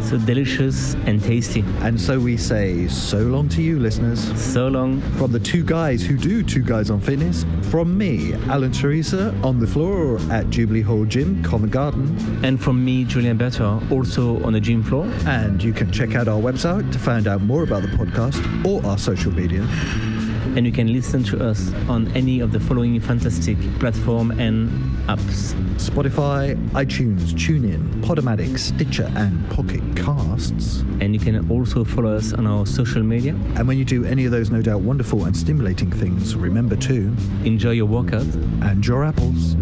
So 0.05 0.19
delicious 0.19 0.93
and 1.07 1.19
tasty. 1.21 1.65
And 1.81 1.99
so 1.99 2.19
we 2.19 2.37
say 2.37 2.87
so 2.87 3.17
long 3.17 3.49
to 3.49 3.61
you, 3.61 3.79
listeners. 3.79 4.19
So 4.39 4.67
long. 4.67 5.01
From 5.17 5.31
the 5.31 5.39
two 5.39 5.63
guys 5.63 6.03
who 6.03 6.15
do 6.15 6.43
Two 6.43 6.61
Guys 6.61 6.91
on 6.91 7.01
Fitness, 7.01 7.43
from 7.71 7.97
me, 7.97 8.35
Alan 8.47 8.71
Teresa, 8.71 9.33
on 9.43 9.59
the 9.59 9.65
floor 9.65 10.19
at 10.29 10.51
Jubilee 10.51 10.81
Hall 10.81 11.05
Gym, 11.05 11.43
Covent 11.43 11.71
Garden. 11.71 12.15
And 12.45 12.61
from 12.61 12.85
me, 12.85 13.03
Julian 13.03 13.37
Better, 13.37 13.79
also 13.89 14.43
on 14.43 14.53
the 14.53 14.61
gym 14.61 14.83
floor. 14.83 15.05
And 15.25 15.63
you 15.63 15.73
can 15.73 15.91
check 15.91 16.13
out 16.13 16.27
our 16.27 16.39
website 16.39 16.91
to 16.91 16.99
find 16.99 17.27
out 17.27 17.41
more 17.41 17.63
about 17.63 17.81
the 17.81 17.89
podcast 17.89 18.37
or 18.63 18.85
our 18.85 18.99
social 18.99 19.31
media 19.31 19.67
and 20.55 20.65
you 20.65 20.71
can 20.71 20.91
listen 20.91 21.23
to 21.23 21.43
us 21.43 21.73
on 21.89 22.07
any 22.15 22.39
of 22.39 22.51
the 22.51 22.59
following 22.59 22.99
fantastic 22.99 23.57
platform 23.79 24.31
and 24.31 24.69
apps 25.07 25.53
Spotify, 25.75 26.55
iTunes, 26.71 27.33
TuneIn, 27.33 28.01
Podomatic, 28.01 28.57
Stitcher, 28.57 29.11
and 29.15 29.49
Pocket 29.51 29.81
Casts. 29.95 30.79
And 31.01 31.13
you 31.13 31.19
can 31.19 31.49
also 31.51 31.83
follow 31.83 32.15
us 32.15 32.33
on 32.33 32.47
our 32.47 32.65
social 32.65 33.03
media. 33.03 33.33
And 33.55 33.67
when 33.67 33.77
you 33.77 33.85
do 33.85 34.05
any 34.05 34.25
of 34.25 34.31
those 34.31 34.49
no 34.49 34.61
doubt 34.61 34.81
wonderful 34.81 35.25
and 35.25 35.35
stimulating 35.35 35.91
things, 35.91 36.35
remember 36.35 36.75
to 36.77 37.13
enjoy 37.43 37.71
your 37.71 37.85
workout 37.85 38.27
and 38.61 38.85
your 38.85 39.03
apples. 39.03 39.55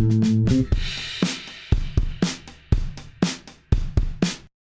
Thank 0.00 1.20
you. 1.20 1.29